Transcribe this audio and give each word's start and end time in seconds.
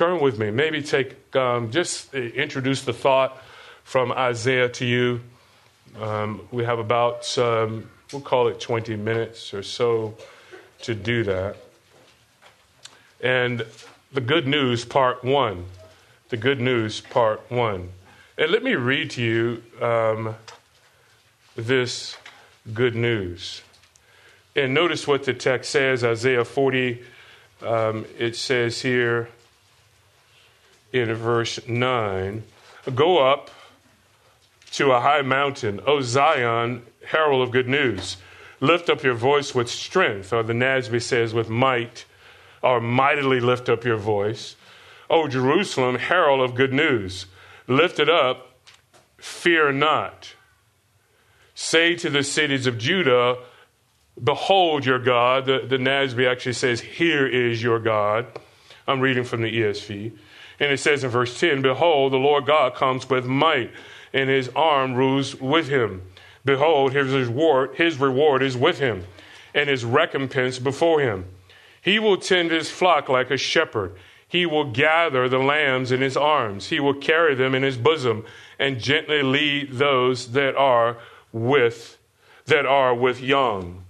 turn 0.00 0.18
with 0.18 0.38
me. 0.38 0.50
Maybe 0.50 0.80
take, 0.80 1.36
um, 1.36 1.70
just 1.70 2.14
introduce 2.14 2.84
the 2.84 2.92
thought 2.94 3.36
from 3.84 4.10
Isaiah 4.12 4.70
to 4.70 4.86
you. 4.86 5.20
Um, 6.00 6.48
we 6.50 6.64
have 6.64 6.78
about, 6.78 7.36
um, 7.36 7.90
we'll 8.10 8.22
call 8.22 8.48
it 8.48 8.58
20 8.58 8.96
minutes 8.96 9.52
or 9.52 9.62
so 9.62 10.16
to 10.84 10.94
do 10.94 11.22
that. 11.24 11.56
And 13.20 13.66
the 14.10 14.22
good 14.22 14.46
news, 14.46 14.86
part 14.86 15.22
one. 15.22 15.66
The 16.30 16.38
good 16.38 16.62
news, 16.62 17.02
part 17.02 17.42
one. 17.50 17.90
And 18.38 18.50
let 18.50 18.62
me 18.62 18.76
read 18.76 19.10
to 19.10 19.22
you 19.22 19.62
um, 19.86 20.34
this 21.56 22.16
good 22.72 22.96
news. 22.96 23.60
And 24.56 24.72
notice 24.72 25.06
what 25.06 25.24
the 25.24 25.34
text 25.34 25.70
says 25.70 26.02
Isaiah 26.02 26.46
40, 26.46 27.02
um, 27.60 28.06
it 28.18 28.34
says 28.34 28.80
here 28.80 29.28
in 30.92 31.12
verse 31.14 31.66
9 31.66 32.42
Go 32.94 33.18
up 33.18 33.50
to 34.72 34.92
a 34.92 35.00
high 35.00 35.22
mountain, 35.22 35.80
O 35.86 36.00
Zion, 36.00 36.82
herald 37.06 37.42
of 37.42 37.50
good 37.50 37.68
news. 37.68 38.16
Lift 38.60 38.88
up 38.88 39.02
your 39.02 39.14
voice 39.14 39.54
with 39.54 39.68
strength, 39.68 40.32
or 40.32 40.42
the 40.42 40.52
NASB 40.52 41.02
says 41.02 41.34
with 41.34 41.48
might, 41.48 42.04
or 42.62 42.80
mightily 42.80 43.40
lift 43.40 43.68
up 43.68 43.84
your 43.84 43.96
voice. 43.96 44.56
O 45.08 45.26
Jerusalem, 45.28 45.96
herald 45.96 46.40
of 46.40 46.54
good 46.54 46.72
news. 46.72 47.26
Lift 47.66 47.98
it 47.98 48.08
up, 48.08 48.54
fear 49.18 49.72
not. 49.72 50.34
Say 51.54 51.94
to 51.96 52.08
the 52.08 52.22
cities 52.22 52.66
of 52.66 52.78
Judah, 52.78 53.38
Behold 54.22 54.84
your 54.84 54.98
God. 54.98 55.46
The, 55.46 55.64
the 55.66 55.76
NASB 55.76 56.30
actually 56.30 56.52
says, 56.52 56.80
Here 56.80 57.26
is 57.26 57.62
your 57.62 57.78
God. 57.78 58.26
I'm 58.86 59.00
reading 59.00 59.24
from 59.24 59.42
the 59.42 59.52
ESV. 59.52 60.12
And 60.60 60.70
it 60.70 60.78
says 60.78 61.02
in 61.02 61.10
verse 61.10 61.40
10 61.40 61.62
Behold, 61.62 62.12
the 62.12 62.18
Lord 62.18 62.46
God 62.46 62.74
comes 62.74 63.08
with 63.08 63.24
might, 63.24 63.72
and 64.12 64.28
his 64.28 64.50
arm 64.54 64.94
rules 64.94 65.34
with 65.34 65.68
him. 65.68 66.02
Behold, 66.44 66.92
his 66.92 67.12
reward, 67.12 67.74
his 67.76 67.98
reward 67.98 68.42
is 68.42 68.56
with 68.56 68.78
him, 68.78 69.06
and 69.54 69.68
his 69.68 69.84
recompense 69.84 70.58
before 70.58 71.00
him. 71.00 71.24
He 71.82 71.98
will 71.98 72.18
tend 72.18 72.50
his 72.50 72.70
flock 72.70 73.08
like 73.08 73.30
a 73.30 73.36
shepherd. 73.38 73.94
He 74.28 74.46
will 74.46 74.70
gather 74.70 75.28
the 75.28 75.38
lambs 75.38 75.90
in 75.90 76.02
his 76.02 76.16
arms. 76.16 76.68
He 76.68 76.78
will 76.78 76.94
carry 76.94 77.34
them 77.34 77.54
in 77.54 77.62
his 77.62 77.76
bosom, 77.76 78.24
and 78.58 78.78
gently 78.78 79.22
lead 79.22 79.72
those 79.72 80.32
that 80.32 80.54
are 80.56 80.98
with 81.32 81.96
that 82.46 82.66
are 82.66 82.94
with 82.94 83.20
young. 83.20 83.84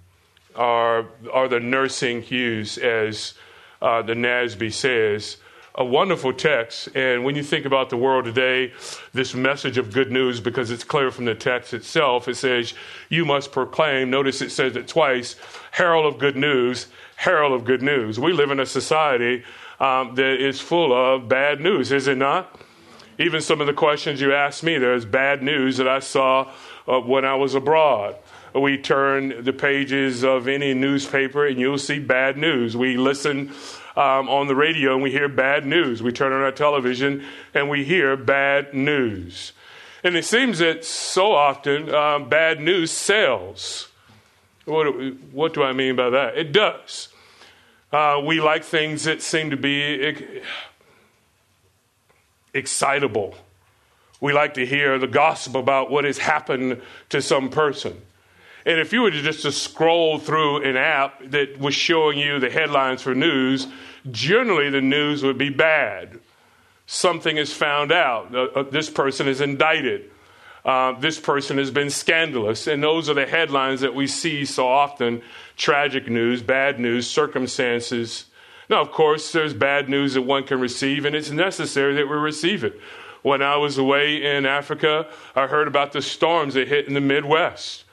Are 0.54 1.06
are 1.32 1.48
the 1.48 1.60
nursing 1.60 2.24
ewes, 2.28 2.78
as 2.78 3.34
uh, 3.82 4.02
the 4.02 4.14
NASB 4.14 4.72
says 4.72 5.36
a 5.80 5.84
wonderful 5.84 6.34
text. 6.34 6.90
And 6.94 7.24
when 7.24 7.34
you 7.34 7.42
think 7.42 7.64
about 7.64 7.88
the 7.88 7.96
world 7.96 8.26
today, 8.26 8.74
this 9.14 9.34
message 9.34 9.78
of 9.78 9.94
good 9.94 10.12
news, 10.12 10.38
because 10.38 10.70
it's 10.70 10.84
clear 10.84 11.10
from 11.10 11.24
the 11.24 11.34
text 11.34 11.72
itself, 11.72 12.28
it 12.28 12.36
says, 12.36 12.74
You 13.08 13.24
must 13.24 13.50
proclaim. 13.50 14.10
Notice 14.10 14.42
it 14.42 14.50
says 14.52 14.76
it 14.76 14.86
twice 14.86 15.36
herald 15.70 16.04
of 16.04 16.20
good 16.20 16.36
news, 16.36 16.88
herald 17.16 17.52
of 17.52 17.64
good 17.64 17.80
news. 17.80 18.20
We 18.20 18.34
live 18.34 18.50
in 18.50 18.60
a 18.60 18.66
society 18.66 19.42
um, 19.80 20.16
that 20.16 20.44
is 20.44 20.60
full 20.60 20.92
of 20.92 21.28
bad 21.28 21.62
news, 21.62 21.92
is 21.92 22.08
it 22.08 22.18
not? 22.18 22.60
Even 23.18 23.40
some 23.40 23.62
of 23.62 23.66
the 23.66 23.72
questions 23.72 24.20
you 24.20 24.34
asked 24.34 24.62
me, 24.62 24.76
there's 24.76 25.06
bad 25.06 25.42
news 25.42 25.78
that 25.78 25.88
I 25.88 26.00
saw 26.00 26.52
uh, 26.86 27.00
when 27.00 27.24
I 27.24 27.36
was 27.36 27.54
abroad. 27.54 28.16
We 28.54 28.76
turn 28.76 29.44
the 29.44 29.52
pages 29.52 30.24
of 30.24 30.46
any 30.46 30.74
newspaper 30.74 31.46
and 31.46 31.58
you'll 31.58 31.78
see 31.78 32.00
bad 32.00 32.36
news. 32.36 32.76
We 32.76 32.98
listen 32.98 33.52
um, 33.96 34.28
on 34.28 34.46
the 34.46 34.54
radio 34.54 34.94
and 34.94 35.02
we 35.02 35.10
hear 35.10 35.28
bad 35.28 35.66
news. 35.66 36.02
We 36.02 36.12
turn 36.12 36.32
on 36.32 36.42
our 36.42 36.52
television 36.52 37.24
and 37.54 37.68
we 37.68 37.84
hear 37.84 38.16
bad 38.16 38.74
news. 38.74 39.52
And 40.02 40.16
it 40.16 40.24
seems 40.24 40.58
that 40.58 40.84
so 40.84 41.32
often 41.32 41.94
um, 41.94 42.28
bad 42.28 42.60
news 42.60 42.90
sells. 42.90 43.88
What, 44.64 44.86
what 45.32 45.54
do 45.54 45.62
I 45.62 45.72
mean 45.72 45.96
by 45.96 46.10
that? 46.10 46.38
It 46.38 46.52
does. 46.52 47.08
Uh, 47.92 48.22
we 48.24 48.40
like 48.40 48.64
things 48.64 49.04
that 49.04 49.20
seem 49.20 49.50
to 49.50 49.56
be 49.56 50.14
excitable. 52.54 53.34
We 54.20 54.32
like 54.32 54.54
to 54.54 54.66
hear 54.66 54.98
the 54.98 55.06
gossip 55.06 55.54
about 55.54 55.90
what 55.90 56.04
has 56.04 56.18
happened 56.18 56.82
to 57.08 57.20
some 57.20 57.48
person. 57.48 58.00
And 58.66 58.78
if 58.78 58.92
you 58.92 59.02
were 59.02 59.10
just 59.10 59.42
to 59.42 59.52
scroll 59.52 60.18
through 60.18 60.62
an 60.64 60.76
app 60.76 61.22
that 61.30 61.58
was 61.58 61.74
showing 61.74 62.18
you 62.18 62.38
the 62.38 62.50
headlines 62.50 63.02
for 63.02 63.14
news, 63.14 63.66
generally 64.10 64.70
the 64.70 64.80
news 64.80 65.22
would 65.22 65.38
be 65.38 65.50
bad. 65.50 66.18
Something 66.86 67.36
is 67.36 67.52
found 67.52 67.92
out. 67.92 68.34
Uh, 68.34 68.44
uh, 68.54 68.62
this 68.64 68.90
person 68.90 69.28
is 69.28 69.40
indicted. 69.40 70.10
Uh, 70.64 70.92
this 70.98 71.18
person 71.18 71.56
has 71.56 71.70
been 71.70 71.88
scandalous. 71.88 72.66
And 72.66 72.82
those 72.82 73.08
are 73.08 73.14
the 73.14 73.26
headlines 73.26 73.80
that 73.80 73.94
we 73.94 74.06
see 74.06 74.44
so 74.44 74.66
often 74.66 75.22
tragic 75.56 76.08
news, 76.08 76.42
bad 76.42 76.78
news, 76.78 77.08
circumstances. 77.08 78.26
Now, 78.68 78.82
of 78.82 78.92
course, 78.92 79.32
there's 79.32 79.54
bad 79.54 79.88
news 79.88 80.14
that 80.14 80.22
one 80.22 80.44
can 80.44 80.60
receive, 80.60 81.04
and 81.04 81.16
it's 81.16 81.30
necessary 81.30 81.94
that 81.94 82.08
we 82.08 82.16
receive 82.16 82.62
it. 82.62 82.78
When 83.22 83.42
I 83.42 83.56
was 83.56 83.78
away 83.78 84.22
in 84.22 84.46
Africa, 84.46 85.06
I 85.34 85.46
heard 85.46 85.68
about 85.68 85.92
the 85.92 86.00
storms 86.02 86.54
that 86.54 86.68
hit 86.68 86.86
in 86.86 86.94
the 86.94 87.00
Midwest. 87.00 87.84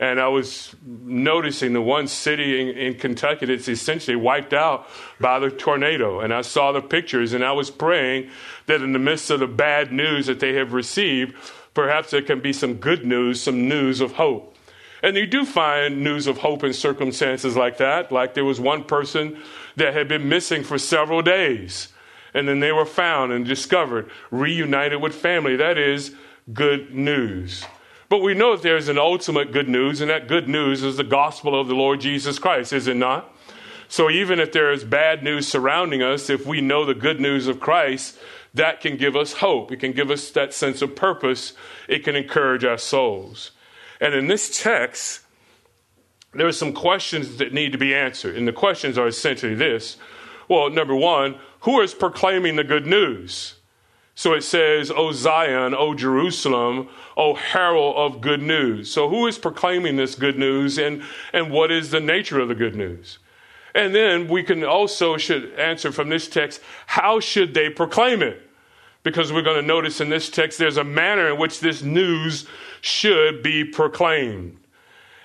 And 0.00 0.20
I 0.20 0.28
was 0.28 0.74
noticing 0.84 1.72
the 1.72 1.80
one 1.80 2.08
city 2.08 2.60
in, 2.60 2.76
in, 2.76 2.94
Kentucky 2.94 3.46
that's 3.46 3.68
essentially 3.68 4.16
wiped 4.16 4.52
out 4.52 4.88
by 5.20 5.38
the 5.38 5.50
tornado. 5.50 6.20
And 6.20 6.34
I 6.34 6.42
saw 6.42 6.72
the 6.72 6.80
pictures, 6.80 7.32
and 7.32 7.44
I 7.44 7.52
was 7.52 7.70
praying 7.70 8.30
that 8.66 8.82
in 8.82 8.92
the 8.92 8.98
midst 8.98 9.30
of 9.30 9.40
the 9.40 9.46
bad 9.46 9.92
news 9.92 10.26
that 10.26 10.40
they 10.40 10.54
have 10.54 10.72
received, 10.72 11.36
perhaps 11.74 12.10
there 12.10 12.22
can 12.22 12.40
be 12.40 12.52
some 12.52 12.74
good 12.74 13.06
news, 13.06 13.40
some 13.40 13.68
news 13.68 14.00
of 14.00 14.12
hope. 14.12 14.56
And 15.04 15.16
you 15.16 15.26
do 15.26 15.44
find 15.44 16.02
news 16.02 16.26
of 16.26 16.38
hope 16.38 16.64
in 16.64 16.72
circumstances 16.72 17.56
like 17.56 17.76
that. 17.76 18.10
Like 18.10 18.32
there 18.32 18.44
was 18.44 18.58
one 18.58 18.84
person 18.84 19.38
that 19.76 19.92
had 19.92 20.08
been 20.08 20.28
missing 20.28 20.64
for 20.64 20.78
several 20.78 21.20
days, 21.20 21.88
and 22.32 22.48
then 22.48 22.60
they 22.60 22.72
were 22.72 22.86
found 22.86 23.30
and 23.30 23.44
discovered, 23.44 24.10
reunited 24.30 25.02
with 25.02 25.14
family. 25.14 25.56
That 25.56 25.76
is 25.76 26.14
good 26.52 26.94
news. 26.94 27.66
But 28.08 28.18
we 28.18 28.34
know 28.34 28.54
that 28.54 28.62
there's 28.62 28.88
an 28.88 28.98
ultimate 28.98 29.52
good 29.52 29.68
news, 29.68 30.00
and 30.00 30.10
that 30.10 30.28
good 30.28 30.48
news 30.48 30.82
is 30.82 30.96
the 30.96 31.04
gospel 31.04 31.58
of 31.58 31.68
the 31.68 31.74
Lord 31.74 32.00
Jesus 32.00 32.38
Christ, 32.38 32.72
is 32.72 32.86
it 32.86 32.96
not? 32.96 33.30
So 33.88 34.10
even 34.10 34.40
if 34.40 34.52
there 34.52 34.72
is 34.72 34.84
bad 34.84 35.22
news 35.22 35.46
surrounding 35.46 36.02
us, 36.02 36.28
if 36.30 36.46
we 36.46 36.60
know 36.60 36.84
the 36.84 36.94
good 36.94 37.20
news 37.20 37.46
of 37.46 37.60
Christ, 37.60 38.18
that 38.54 38.80
can 38.80 38.96
give 38.96 39.16
us 39.16 39.34
hope. 39.34 39.72
It 39.72 39.80
can 39.80 39.92
give 39.92 40.10
us 40.10 40.30
that 40.30 40.54
sense 40.54 40.80
of 40.80 40.94
purpose. 40.96 41.54
It 41.88 42.04
can 42.04 42.16
encourage 42.16 42.64
our 42.64 42.78
souls. 42.78 43.50
And 44.00 44.14
in 44.14 44.28
this 44.28 44.62
text, 44.62 45.20
there 46.32 46.46
are 46.46 46.52
some 46.52 46.72
questions 46.72 47.36
that 47.36 47.52
need 47.52 47.72
to 47.72 47.78
be 47.78 47.94
answered. 47.94 48.36
And 48.36 48.46
the 48.46 48.52
questions 48.52 48.96
are 48.96 49.06
essentially 49.06 49.54
this. 49.54 49.96
Well, 50.48 50.70
number 50.70 50.94
one, 50.94 51.36
who 51.60 51.80
is 51.80 51.94
proclaiming 51.94 52.56
the 52.56 52.64
good 52.64 52.86
news? 52.86 53.54
So 54.14 54.32
it 54.32 54.42
says, 54.42 54.90
O 54.90 55.10
Zion, 55.12 55.74
O 55.74 55.94
Jerusalem, 55.94 56.88
O 57.16 57.34
herald 57.34 57.96
of 57.96 58.20
good 58.20 58.42
news. 58.42 58.90
So 58.90 59.08
who 59.08 59.26
is 59.26 59.38
proclaiming 59.38 59.96
this 59.96 60.14
good 60.14 60.38
news 60.38 60.78
and, 60.78 61.02
and 61.32 61.50
what 61.50 61.72
is 61.72 61.90
the 61.90 62.00
nature 62.00 62.38
of 62.38 62.48
the 62.48 62.54
good 62.54 62.76
news? 62.76 63.18
And 63.74 63.92
then 63.92 64.28
we 64.28 64.44
can 64.44 64.62
also 64.62 65.16
should 65.16 65.52
answer 65.54 65.90
from 65.90 66.08
this 66.08 66.28
text, 66.28 66.60
how 66.86 67.18
should 67.18 67.54
they 67.54 67.70
proclaim 67.70 68.22
it? 68.22 68.40
Because 69.02 69.32
we're 69.32 69.42
going 69.42 69.60
to 69.60 69.66
notice 69.66 70.00
in 70.00 70.10
this 70.10 70.30
text 70.30 70.58
there's 70.58 70.76
a 70.76 70.84
manner 70.84 71.28
in 71.28 71.38
which 71.38 71.58
this 71.58 71.82
news 71.82 72.46
should 72.80 73.42
be 73.42 73.64
proclaimed. 73.64 74.58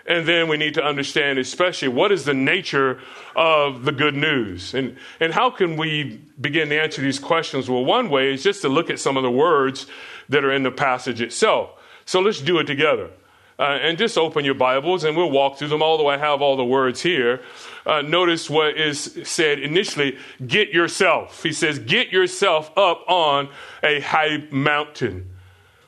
And 0.06 0.28
then 0.28 0.48
we 0.48 0.58
need 0.58 0.74
to 0.74 0.84
understand, 0.84 1.38
especially, 1.40 1.88
what 1.90 2.12
is 2.12 2.26
the 2.26 2.34
nature 2.34 3.00
of 3.36 3.86
the 3.86 3.92
good 3.92 4.16
news? 4.16 4.74
And, 4.74 4.98
and 5.20 5.34
how 5.34 5.50
can 5.50 5.78
we 5.78 6.22
begin 6.40 6.70
to 6.70 6.82
answer 6.82 7.02
these 7.02 7.20
questions? 7.20 7.70
Well, 7.70 7.86
one 7.86 8.10
way 8.10 8.34
is 8.34 8.44
just 8.44 8.62
to 8.62 8.70
look 8.70 8.90
at 8.90 9.00
some 9.00 9.18
of 9.18 9.24
the 9.24 9.32
words 9.32 9.86
that 10.30 10.44
are 10.44 10.52
in 10.52 10.64
the 10.64 10.72
passage 10.72 11.22
itself. 11.22 11.72
So 12.06 12.22
let's 12.22 12.42
do 12.42 12.58
it 12.60 12.66
together. 12.66 13.12
Uh, 13.60 13.78
and 13.82 13.98
just 13.98 14.18
open 14.18 14.46
your 14.46 14.54
Bibles 14.54 15.04
and 15.04 15.18
we'll 15.18 15.30
walk 15.30 15.58
through 15.58 15.68
them, 15.68 15.84
although 15.84 16.08
I 16.08 16.18
have 16.18 16.42
all 16.42 16.56
the 16.56 16.64
words 16.64 17.02
here. 17.02 17.42
Uh, 17.86 18.02
notice 18.02 18.50
what 18.50 18.78
is 18.78 19.20
said 19.26 19.60
initially 19.60 20.18
get 20.48 20.70
yourself. 20.70 21.44
He 21.44 21.52
says, 21.52 21.78
get 21.78 22.10
yourself 22.10 22.72
up 22.78 23.04
on 23.10 23.50
a 23.84 24.00
high 24.00 24.48
mountain. 24.50 25.30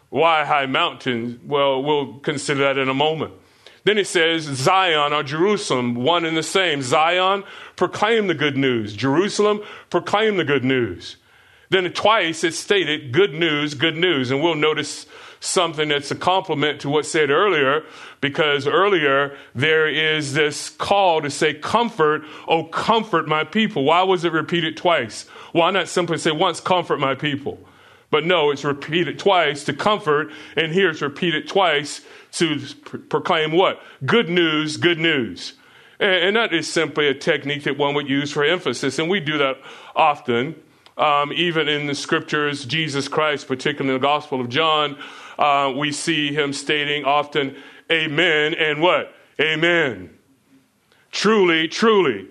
Why 0.10 0.44
high 0.44 0.66
mountain? 0.66 1.40
Well, 1.46 1.82
we'll 1.82 2.20
consider 2.20 2.60
that 2.64 2.78
in 2.78 2.90
a 2.90 2.94
moment. 2.94 3.36
Then 3.84 3.98
it 3.98 4.08
says 4.08 4.44
Zion 4.44 5.14
or 5.14 5.24
Jerusalem, 5.24 5.96
one 5.96 6.26
and 6.26 6.38
the 6.38 6.44
same. 6.44 6.82
Zion, 6.82 7.44
proclaim 7.76 8.28
the 8.28 8.36
good 8.36 8.58
news. 8.58 8.96
Jerusalem, 8.96 9.62
proclaim 9.90 10.38
the 10.38 10.44
good 10.44 10.64
news. 10.64 11.18
Then 11.70 11.92
twice 11.94 12.44
it's 12.44 12.58
stated, 12.58 13.12
good 13.12 13.34
news, 13.34 13.74
good 13.74 13.96
news. 13.96 14.30
And 14.30 14.44
we'll 14.44 14.56
notice 14.56 15.08
something 15.40 15.90
that's 15.90 16.12
a 16.12 16.16
complement 16.16 16.82
to 16.82 16.90
what's 16.90 17.10
said 17.10 17.32
earlier, 17.32 17.84
because 18.20 18.68
earlier 18.68 19.36
there 19.56 19.88
is 19.88 20.34
this 20.34 20.70
call 20.70 21.22
to 21.22 21.32
say, 21.32 21.54
Comfort, 21.56 22.22
oh, 22.48 22.66
comfort 22.66 23.28
my 23.28 23.44
people. 23.44 23.84
Why 23.84 24.04
was 24.04 24.24
it 24.24 24.32
repeated 24.32 24.78
twice? 24.78 25.28
Why 25.52 25.72
not 25.72 25.88
simply 25.88 26.20
say 26.20 26.32
once, 26.32 26.60
Comfort 26.60 27.00
my 27.00 27.16
people? 27.16 27.60
But 28.12 28.26
no, 28.26 28.52
it's 28.52 28.66
repeated 28.66 29.18
twice 29.18 29.64
to 29.64 29.74
comfort, 29.74 30.32
and 30.58 30.74
here 30.74 30.90
it's 30.90 31.02
repeated 31.02 31.48
twice 31.48 32.02
to 32.32 32.60
pr- 32.84 32.98
proclaim 32.98 33.52
what? 33.52 33.82
Good 34.06 34.30
news, 34.30 34.78
good 34.78 35.00
news. 35.00 35.54
And, 36.00 36.14
and, 36.14 36.36
that 36.36 36.54
is 36.54 36.72
simply 36.72 37.08
a 37.08 37.14
technique 37.14 37.64
that 37.64 37.78
one 37.78 37.94
would 37.96 38.10
use 38.10 38.32
for 38.32 38.44
emphasis, 38.44 39.00
and 39.00 39.10
we 39.10 39.20
do 39.20 39.38
that 39.38 39.58
often. 39.96 40.56
Um, 40.98 41.32
even 41.34 41.68
in 41.68 41.88
the 41.88 41.96
scriptures, 41.96 42.66
Jesus 42.66 43.08
Christ, 43.08 43.48
particularly 43.48 43.96
in 43.96 44.02
the 44.02 44.06
Gospel 44.06 44.42
of 44.42 44.50
John, 44.50 44.98
uh, 45.40 45.74
we 45.76 45.92
see 45.92 46.34
him 46.34 46.54
stating 46.54 47.06
often, 47.06 47.56
Amen, 47.92 48.54
and 48.54 48.82
what? 48.82 49.14
Amen. 49.40 50.18
Truly, 51.12 51.68
truly, 51.68 52.28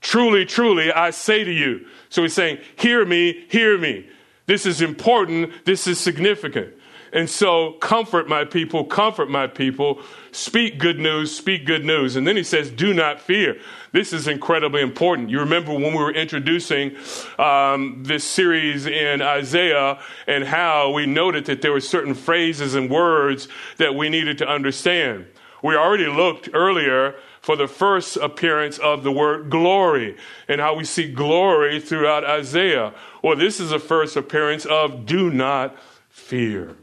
truly, 0.00 0.46
truly, 0.46 0.92
I 0.92 1.10
say 1.10 1.44
to 1.44 1.52
you. 1.52 1.86
So 2.08 2.22
he's 2.22 2.32
saying, 2.32 2.58
Hear 2.76 3.04
me, 3.04 3.44
hear 3.50 3.76
me. 3.76 4.08
This 4.46 4.66
is 4.66 4.80
important. 4.82 5.64
This 5.64 5.86
is 5.86 5.98
significant. 6.00 6.74
And 7.12 7.28
so, 7.28 7.72
comfort 7.72 8.28
my 8.28 8.44
people, 8.44 8.84
comfort 8.84 9.28
my 9.28 9.48
people, 9.48 10.00
speak 10.30 10.78
good 10.78 10.98
news, 11.00 11.34
speak 11.34 11.66
good 11.66 11.84
news. 11.84 12.14
And 12.14 12.26
then 12.26 12.36
he 12.36 12.44
says, 12.44 12.70
do 12.70 12.94
not 12.94 13.20
fear. 13.20 13.58
This 13.92 14.12
is 14.12 14.28
incredibly 14.28 14.80
important. 14.80 15.28
You 15.28 15.40
remember 15.40 15.72
when 15.72 15.92
we 15.92 15.98
were 15.98 16.12
introducing 16.12 16.96
um, 17.38 18.04
this 18.04 18.22
series 18.22 18.86
in 18.86 19.22
Isaiah 19.22 20.00
and 20.28 20.44
how 20.44 20.92
we 20.92 21.06
noted 21.06 21.46
that 21.46 21.62
there 21.62 21.72
were 21.72 21.80
certain 21.80 22.14
phrases 22.14 22.76
and 22.76 22.88
words 22.88 23.48
that 23.78 23.96
we 23.96 24.08
needed 24.08 24.38
to 24.38 24.48
understand. 24.48 25.26
We 25.62 25.74
already 25.74 26.06
looked 26.06 26.48
earlier 26.54 27.16
for 27.40 27.56
the 27.56 27.66
first 27.66 28.16
appearance 28.16 28.78
of 28.78 29.02
the 29.02 29.12
word 29.12 29.50
glory 29.50 30.16
and 30.46 30.60
how 30.60 30.74
we 30.74 30.84
see 30.84 31.10
glory 31.10 31.80
throughout 31.80 32.24
Isaiah. 32.24 32.94
Well, 33.22 33.36
this 33.36 33.60
is 33.60 33.70
the 33.70 33.78
first 33.78 34.16
appearance 34.16 34.64
of 34.64 35.06
do 35.06 35.30
not 35.30 35.76
fear. 36.08 36.76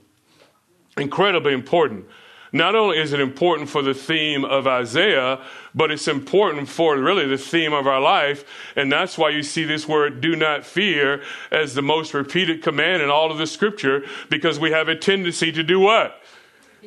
Incredibly 0.98 1.54
important. 1.54 2.06
Not 2.54 2.76
only 2.76 2.98
is 2.98 3.12
it 3.12 3.20
important 3.20 3.70
for 3.70 3.82
the 3.82 3.94
theme 3.94 4.46
of 4.46 4.68
Isaiah, 4.68 5.42
but 5.76 5.92
it's 5.92 6.08
important 6.08 6.70
for 6.70 6.98
really 6.98 7.28
the 7.28 7.38
theme 7.38 7.74
of 7.74 7.88
our 7.88 8.00
life. 8.00 8.46
And 8.76 8.92
that's 8.92 9.18
why 9.18 9.30
you 9.30 9.44
see 9.44 9.64
this 9.64 9.88
word, 9.88 10.22
do 10.22 10.36
not 10.36 10.66
fear, 10.66 11.22
as 11.52 11.74
the 11.74 11.82
most 11.82 12.14
repeated 12.14 12.64
command 12.64 13.02
in 13.02 13.10
all 13.10 13.32
of 13.32 13.38
the 13.38 13.48
scripture, 13.48 14.06
because 14.30 14.60
we 14.60 14.72
have 14.72 14.88
a 14.88 14.96
tendency 14.96 15.52
to 15.52 15.62
do 15.62 15.80
what? 15.80 16.22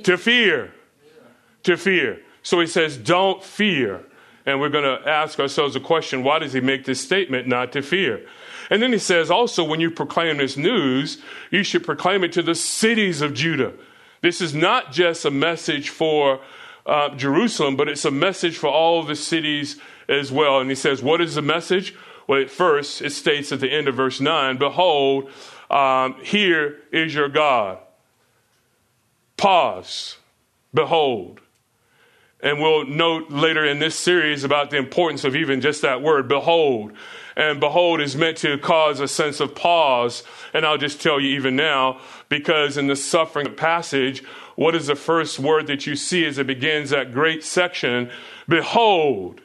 To 0.05 0.17
fear. 0.17 0.73
To 1.65 1.77
fear. 1.77 2.21
So 2.43 2.59
he 2.59 2.67
says, 2.67 2.97
don't 2.97 3.45
fear. 3.45 4.03
And 4.47 4.61
we're 4.61 4.71
going 4.71 4.85
to 4.85 5.07
ask 5.07 5.39
ourselves 5.39 5.77
a 5.77 5.81
question 5.81 6.25
why 6.25 6.39
does 6.39 6.55
he 6.55 6.61
make 6.61 6.87
this 6.87 7.01
statement, 7.01 7.47
not 7.47 7.73
to 7.73 7.83
fear? 7.83 8.27
And 8.71 8.81
then 8.83 8.93
he 8.93 8.99
says 8.99 9.31
also, 9.31 9.63
when 9.63 9.81
you 9.81 9.91
proclaim 9.91 10.39
this 10.39 10.57
news, 10.57 11.19
you 11.51 11.63
should 11.63 11.85
proclaim 11.85 12.25
it 12.25 12.33
to 12.33 12.43
the 12.43 12.55
cities 12.55 13.21
of 13.21 13.35
Judah. 13.35 13.75
This 14.23 14.41
is 14.41 14.55
not 14.55 14.93
just 14.93 15.25
a 15.25 15.31
message 15.31 15.89
for 15.89 16.41
uh, 16.87 17.15
Jerusalem, 17.15 17.77
but 17.77 17.89
it's 17.89 18.05
a 18.05 18.11
message 18.11 18.57
for 18.59 18.69
all 18.69 19.03
the 19.03 19.17
cities 19.17 19.79
as 20.09 20.33
well. 20.33 20.61
And 20.61 20.69
he 20.69 20.77
says, 20.77 21.03
What 21.03 21.21
is 21.21 21.35
the 21.35 21.43
message? 21.43 21.95
Well, 22.27 22.41
at 22.41 22.51
first, 22.51 23.03
it 23.03 23.11
states 23.11 23.51
at 23.53 23.61
the 23.61 23.73
end 23.73 23.89
of 23.89 23.95
verse 23.95 24.21
9 24.21 24.59
Behold, 24.59 25.31
um, 25.71 26.17
here 26.23 26.79
is 26.93 27.15
your 27.15 27.29
God. 27.29 27.79
Pause. 29.37 30.17
Behold. 30.75 31.41
And 32.43 32.59
we'll 32.59 32.87
note 32.87 33.31
later 33.31 33.65
in 33.65 33.81
this 33.81 33.95
series 33.95 34.45
about 34.45 34.71
the 34.71 34.79
importance 34.79 35.25
of 35.25 35.37
even 35.37 35.61
just 35.61 35.83
that 35.83 36.03
word, 36.03 36.27
behold. 36.27 36.93
And 37.37 37.61
behold 37.61 38.01
is 38.01 38.17
meant 38.17 38.39
to 38.39 38.57
cause 38.59 39.01
a 39.01 39.09
sense 39.09 39.41
of 39.41 39.55
pause. 39.55 40.23
And 40.55 40.65
I'll 40.65 40.79
just 40.79 41.03
tell 41.03 41.21
you 41.21 41.37
even 41.37 41.55
now, 41.55 42.01
because 42.31 42.79
in 42.79 42.87
the 42.87 42.97
suffering 42.97 43.55
passage, 43.55 44.25
what 44.57 44.75
is 44.75 44.87
the 44.87 44.97
first 44.97 45.39
word 45.39 45.67
that 45.67 45.87
you 45.87 45.95
see 45.95 46.25
as 46.25 46.39
it 46.39 46.47
begins 46.47 46.91
that 46.91 47.13
great 47.13 47.45
section? 47.45 48.11
Behold. 48.49 49.43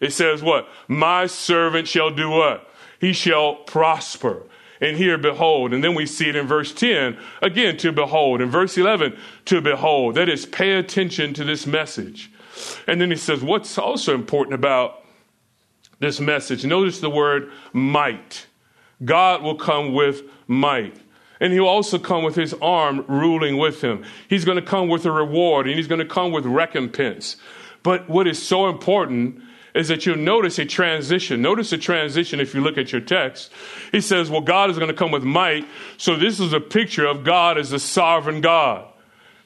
It 0.00 0.12
says 0.12 0.42
what? 0.42 0.68
My 0.88 1.26
servant 1.26 1.86
shall 1.86 2.10
do 2.10 2.30
what? 2.30 2.68
He 3.00 3.12
shall 3.12 3.54
prosper. 3.54 4.42
And 4.80 4.96
here, 4.96 5.16
behold. 5.16 5.72
And 5.72 5.84
then 5.84 5.94
we 5.94 6.06
see 6.06 6.28
it 6.28 6.34
in 6.34 6.48
verse 6.48 6.72
10, 6.72 7.16
again, 7.40 7.76
to 7.76 7.92
behold. 7.92 8.40
In 8.40 8.50
verse 8.50 8.76
11, 8.76 9.16
to 9.44 9.60
behold. 9.60 10.16
That 10.16 10.28
is, 10.28 10.44
pay 10.44 10.72
attention 10.72 11.34
to 11.34 11.44
this 11.44 11.68
message. 11.68 12.32
And 12.88 13.00
then 13.00 13.10
he 13.10 13.16
says, 13.16 13.42
what's 13.42 13.78
also 13.78 14.14
important 14.14 14.54
about 14.54 15.04
this 16.00 16.18
message? 16.18 16.64
Notice 16.64 16.98
the 16.98 17.10
word 17.10 17.52
might. 17.72 18.46
God 19.04 19.42
will 19.42 19.56
come 19.56 19.92
with 19.92 20.22
might. 20.48 20.96
And 21.42 21.52
he'll 21.52 21.66
also 21.66 21.98
come 21.98 22.22
with 22.22 22.36
his 22.36 22.54
arm 22.62 23.04
ruling 23.08 23.58
with 23.58 23.82
him. 23.82 24.04
He's 24.28 24.44
going 24.44 24.56
to 24.56 24.62
come 24.62 24.88
with 24.88 25.04
a 25.04 25.10
reward 25.10 25.66
and 25.66 25.76
he's 25.76 25.88
going 25.88 25.98
to 25.98 26.06
come 26.06 26.30
with 26.30 26.46
recompense. 26.46 27.36
But 27.82 28.08
what 28.08 28.28
is 28.28 28.40
so 28.40 28.68
important 28.68 29.42
is 29.74 29.88
that 29.88 30.06
you'll 30.06 30.18
notice 30.18 30.60
a 30.60 30.64
transition. 30.64 31.42
Notice 31.42 31.72
a 31.72 31.78
transition 31.78 32.38
if 32.38 32.54
you 32.54 32.60
look 32.60 32.78
at 32.78 32.92
your 32.92 33.00
text. 33.00 33.50
He 33.90 34.00
says, 34.00 34.30
Well, 34.30 34.40
God 34.40 34.70
is 34.70 34.76
going 34.78 34.90
to 34.90 34.96
come 34.96 35.10
with 35.10 35.24
might. 35.24 35.66
So 35.96 36.14
this 36.14 36.38
is 36.38 36.52
a 36.52 36.60
picture 36.60 37.06
of 37.06 37.24
God 37.24 37.58
as 37.58 37.70
the 37.70 37.80
sovereign 37.80 38.40
God. 38.40 38.91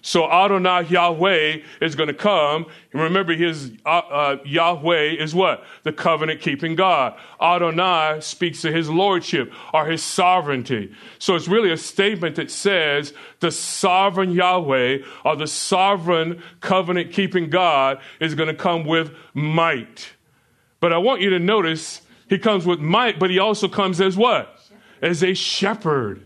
So 0.06 0.30
Adonai 0.30 0.84
Yahweh 0.84 1.62
is 1.80 1.96
going 1.96 2.06
to 2.06 2.14
come. 2.14 2.66
And 2.92 3.02
remember, 3.02 3.34
his 3.34 3.72
uh, 3.84 3.88
uh, 3.88 4.36
Yahweh 4.44 5.16
is 5.18 5.34
what? 5.34 5.64
The 5.82 5.92
covenant 5.92 6.40
keeping 6.40 6.76
God. 6.76 7.18
Adonai 7.42 8.20
speaks 8.20 8.62
to 8.62 8.70
his 8.70 8.88
lordship 8.88 9.52
or 9.74 9.84
his 9.84 10.04
sovereignty. 10.04 10.94
So 11.18 11.34
it's 11.34 11.48
really 11.48 11.72
a 11.72 11.76
statement 11.76 12.36
that 12.36 12.52
says 12.52 13.14
the 13.40 13.50
sovereign 13.50 14.30
Yahweh 14.30 14.98
or 15.24 15.34
the 15.34 15.48
sovereign 15.48 16.40
covenant 16.60 17.10
keeping 17.10 17.50
God 17.50 17.98
is 18.20 18.36
going 18.36 18.48
to 18.48 18.54
come 18.54 18.84
with 18.84 19.10
might. 19.34 20.12
But 20.78 20.92
I 20.92 20.98
want 20.98 21.20
you 21.20 21.30
to 21.30 21.40
notice 21.40 22.02
he 22.28 22.38
comes 22.38 22.64
with 22.64 22.78
might, 22.78 23.18
but 23.18 23.30
he 23.30 23.40
also 23.40 23.66
comes 23.66 24.00
as 24.00 24.16
what? 24.16 24.56
As 25.02 25.24
a 25.24 25.34
shepherd. 25.34 26.24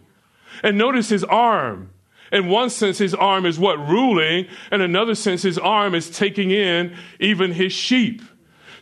And 0.63 0.77
notice 0.77 1.09
his 1.09 1.25
arm. 1.25 1.93
In 2.33 2.49
one 2.49 2.71
sense, 2.71 2.99
his 2.99 3.15
arm 3.15 3.45
is 3.47 3.59
what? 3.59 3.79
Ruling. 3.89 4.47
In 4.71 4.81
another 4.81 5.15
sense, 5.15 5.43
his 5.43 5.59
arm 5.59 5.95
is 5.95 6.11
taking 6.11 6.51
in 6.51 6.95
even 7.19 7.53
his 7.53 7.73
sheep. 7.73 8.23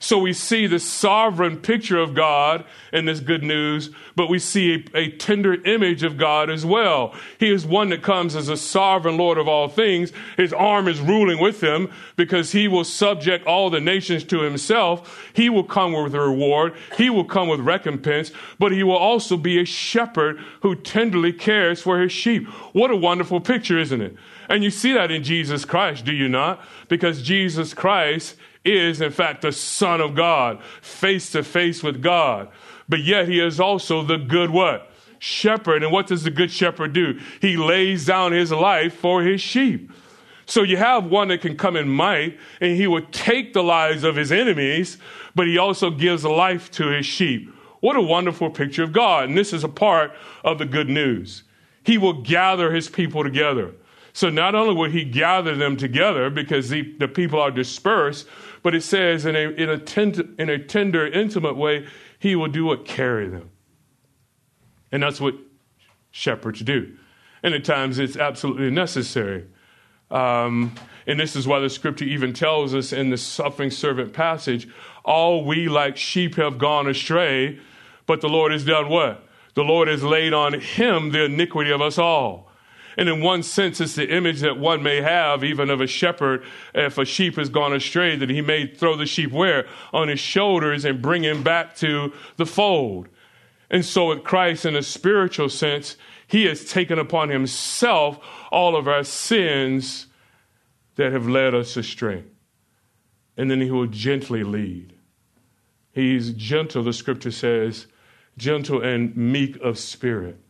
So 0.00 0.18
we 0.18 0.32
see 0.32 0.66
the 0.66 0.78
sovereign 0.78 1.58
picture 1.58 1.98
of 1.98 2.14
God 2.14 2.64
in 2.92 3.04
this 3.04 3.20
good 3.20 3.42
news, 3.42 3.90
but 4.14 4.28
we 4.28 4.38
see 4.38 4.86
a, 4.94 4.98
a, 4.98 5.10
tender 5.10 5.54
image 5.66 6.02
of 6.02 6.16
God 6.16 6.50
as 6.50 6.64
well. 6.64 7.14
He 7.40 7.50
is 7.50 7.66
one 7.66 7.88
that 7.90 8.02
comes 8.02 8.36
as 8.36 8.48
a 8.48 8.56
sovereign 8.56 9.16
Lord 9.16 9.38
of 9.38 9.48
all 9.48 9.68
things. 9.68 10.12
His 10.36 10.52
arm 10.52 10.86
is 10.86 11.00
ruling 11.00 11.40
with 11.40 11.60
him 11.60 11.90
because 12.16 12.52
he 12.52 12.68
will 12.68 12.84
subject 12.84 13.46
all 13.46 13.70
the 13.70 13.80
nations 13.80 14.24
to 14.24 14.40
himself. 14.40 15.30
He 15.32 15.50
will 15.50 15.64
come 15.64 15.92
with 15.92 16.14
a 16.14 16.20
reward. 16.20 16.74
He 16.96 17.10
will 17.10 17.24
come 17.24 17.48
with 17.48 17.60
recompense, 17.60 18.30
but 18.58 18.72
he 18.72 18.82
will 18.82 18.96
also 18.96 19.36
be 19.36 19.60
a 19.60 19.64
shepherd 19.64 20.38
who 20.62 20.76
tenderly 20.76 21.32
cares 21.32 21.82
for 21.82 22.00
his 22.00 22.12
sheep. 22.12 22.46
What 22.72 22.90
a 22.90 22.96
wonderful 22.96 23.40
picture, 23.40 23.78
isn't 23.78 24.00
it? 24.00 24.16
And 24.48 24.64
you 24.64 24.70
see 24.70 24.92
that 24.92 25.10
in 25.10 25.22
Jesus 25.22 25.64
Christ, 25.64 26.04
do 26.04 26.12
you 26.12 26.28
not? 26.28 26.60
Because 26.88 27.22
Jesus 27.22 27.74
Christ 27.74 28.36
is, 28.76 29.00
in 29.00 29.12
fact, 29.12 29.42
the 29.42 29.52
Son 29.52 30.00
of 30.00 30.14
God, 30.14 30.62
face 30.82 31.30
to 31.32 31.42
face 31.42 31.82
with 31.82 32.02
God. 32.02 32.48
But 32.88 33.00
yet 33.00 33.28
he 33.28 33.40
is 33.40 33.60
also 33.60 34.02
the 34.02 34.16
good 34.16 34.50
what? 34.50 34.90
Shepherd. 35.18 35.82
And 35.82 35.92
what 35.92 36.06
does 36.06 36.24
the 36.24 36.30
good 36.30 36.50
shepherd 36.50 36.92
do? 36.92 37.20
He 37.40 37.56
lays 37.56 38.06
down 38.06 38.32
his 38.32 38.50
life 38.50 38.94
for 38.94 39.22
his 39.22 39.40
sheep. 39.40 39.90
So 40.46 40.62
you 40.62 40.78
have 40.78 41.04
one 41.04 41.28
that 41.28 41.42
can 41.42 41.56
come 41.56 41.76
in 41.76 41.88
might, 41.88 42.38
and 42.60 42.74
he 42.74 42.86
will 42.86 43.04
take 43.12 43.52
the 43.52 43.62
lives 43.62 44.02
of 44.02 44.16
his 44.16 44.32
enemies, 44.32 44.96
but 45.34 45.46
he 45.46 45.58
also 45.58 45.90
gives 45.90 46.24
life 46.24 46.70
to 46.72 46.86
his 46.88 47.04
sheep. 47.04 47.52
What 47.80 47.96
a 47.96 48.02
wonderful 48.02 48.50
picture 48.50 48.82
of 48.82 48.92
God. 48.92 49.28
And 49.28 49.36
this 49.36 49.52
is 49.52 49.62
a 49.62 49.68
part 49.68 50.12
of 50.44 50.58
the 50.58 50.64
good 50.64 50.88
news. 50.88 51.44
He 51.84 51.98
will 51.98 52.22
gather 52.22 52.72
his 52.72 52.88
people 52.88 53.22
together. 53.22 53.74
So 54.14 54.30
not 54.30 54.54
only 54.54 54.74
will 54.74 54.90
he 54.90 55.04
gather 55.04 55.54
them 55.54 55.76
together 55.76 56.28
because 56.28 56.70
the, 56.70 56.82
the 56.98 57.06
people 57.06 57.40
are 57.40 57.50
dispersed, 57.50 58.26
but 58.68 58.74
it 58.74 58.82
says 58.82 59.24
in 59.24 59.34
a, 59.34 59.48
in, 59.48 59.70
a 59.70 59.78
tender, 59.78 60.24
in 60.38 60.50
a 60.50 60.58
tender, 60.58 61.06
intimate 61.06 61.56
way, 61.56 61.86
he 62.18 62.36
will 62.36 62.48
do 62.48 62.66
what? 62.66 62.84
Carry 62.84 63.26
them. 63.26 63.48
And 64.92 65.02
that's 65.02 65.22
what 65.22 65.36
shepherds 66.10 66.60
do. 66.60 66.94
And 67.42 67.54
at 67.54 67.64
times 67.64 67.98
it's 67.98 68.18
absolutely 68.18 68.70
necessary. 68.70 69.46
Um, 70.10 70.74
and 71.06 71.18
this 71.18 71.34
is 71.34 71.48
why 71.48 71.60
the 71.60 71.70
scripture 71.70 72.04
even 72.04 72.34
tells 72.34 72.74
us 72.74 72.92
in 72.92 73.08
the 73.08 73.16
suffering 73.16 73.70
servant 73.70 74.12
passage 74.12 74.68
all 75.02 75.46
we 75.46 75.66
like 75.70 75.96
sheep 75.96 76.34
have 76.34 76.58
gone 76.58 76.86
astray, 76.88 77.58
but 78.04 78.20
the 78.20 78.28
Lord 78.28 78.52
has 78.52 78.66
done 78.66 78.90
what? 78.90 79.26
The 79.54 79.64
Lord 79.64 79.88
has 79.88 80.02
laid 80.02 80.34
on 80.34 80.60
him 80.60 81.10
the 81.12 81.24
iniquity 81.24 81.70
of 81.70 81.80
us 81.80 81.96
all. 81.96 82.47
And 82.98 83.08
in 83.08 83.22
one 83.22 83.44
sense, 83.44 83.80
it's 83.80 83.94
the 83.94 84.12
image 84.12 84.40
that 84.40 84.58
one 84.58 84.82
may 84.82 85.00
have, 85.00 85.44
even 85.44 85.70
of 85.70 85.80
a 85.80 85.86
shepherd, 85.86 86.42
if 86.74 86.98
a 86.98 87.04
sheep 87.04 87.36
has 87.36 87.48
gone 87.48 87.72
astray, 87.72 88.16
that 88.16 88.28
he 88.28 88.40
may 88.40 88.66
throw 88.66 88.96
the 88.96 89.06
sheep 89.06 89.30
where? 89.30 89.68
On 89.92 90.08
his 90.08 90.18
shoulders 90.18 90.84
and 90.84 91.00
bring 91.00 91.22
him 91.22 91.44
back 91.44 91.76
to 91.76 92.12
the 92.38 92.44
fold. 92.44 93.08
And 93.70 93.84
so, 93.84 94.08
with 94.08 94.24
Christ, 94.24 94.66
in 94.66 94.74
a 94.74 94.82
spiritual 94.82 95.48
sense, 95.48 95.96
he 96.26 96.46
has 96.46 96.64
taken 96.64 96.98
upon 96.98 97.28
himself 97.28 98.18
all 98.50 98.74
of 98.74 98.88
our 98.88 99.04
sins 99.04 100.08
that 100.96 101.12
have 101.12 101.28
led 101.28 101.54
us 101.54 101.76
astray. 101.76 102.24
And 103.36 103.48
then 103.48 103.60
he 103.60 103.70
will 103.70 103.86
gently 103.86 104.42
lead. 104.42 104.92
He's 105.92 106.32
gentle, 106.32 106.82
the 106.82 106.92
scripture 106.92 107.30
says, 107.30 107.86
gentle 108.36 108.82
and 108.82 109.16
meek 109.16 109.56
of 109.60 109.78
spirit. 109.78 110.40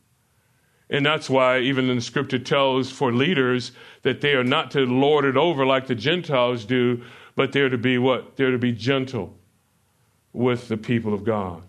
And 0.90 1.04
that's 1.04 1.28
why, 1.28 1.58
even 1.58 1.90
in 1.90 1.96
the 1.96 2.02
scripture 2.02 2.38
tells 2.38 2.90
for 2.90 3.12
leaders 3.12 3.72
that 4.02 4.20
they 4.20 4.32
are 4.32 4.44
not 4.44 4.70
to 4.70 4.80
lord 4.80 5.24
it 5.24 5.36
over 5.36 5.66
like 5.66 5.86
the 5.86 5.94
Gentiles 5.94 6.64
do, 6.64 7.02
but 7.36 7.52
they're 7.52 7.68
to 7.68 7.78
be 7.78 7.98
what? 7.98 8.36
They're 8.36 8.50
to 8.50 8.58
be 8.58 8.72
gentle 8.72 9.36
with 10.32 10.68
the 10.68 10.76
people 10.76 11.12
of 11.12 11.24
God. 11.24 11.62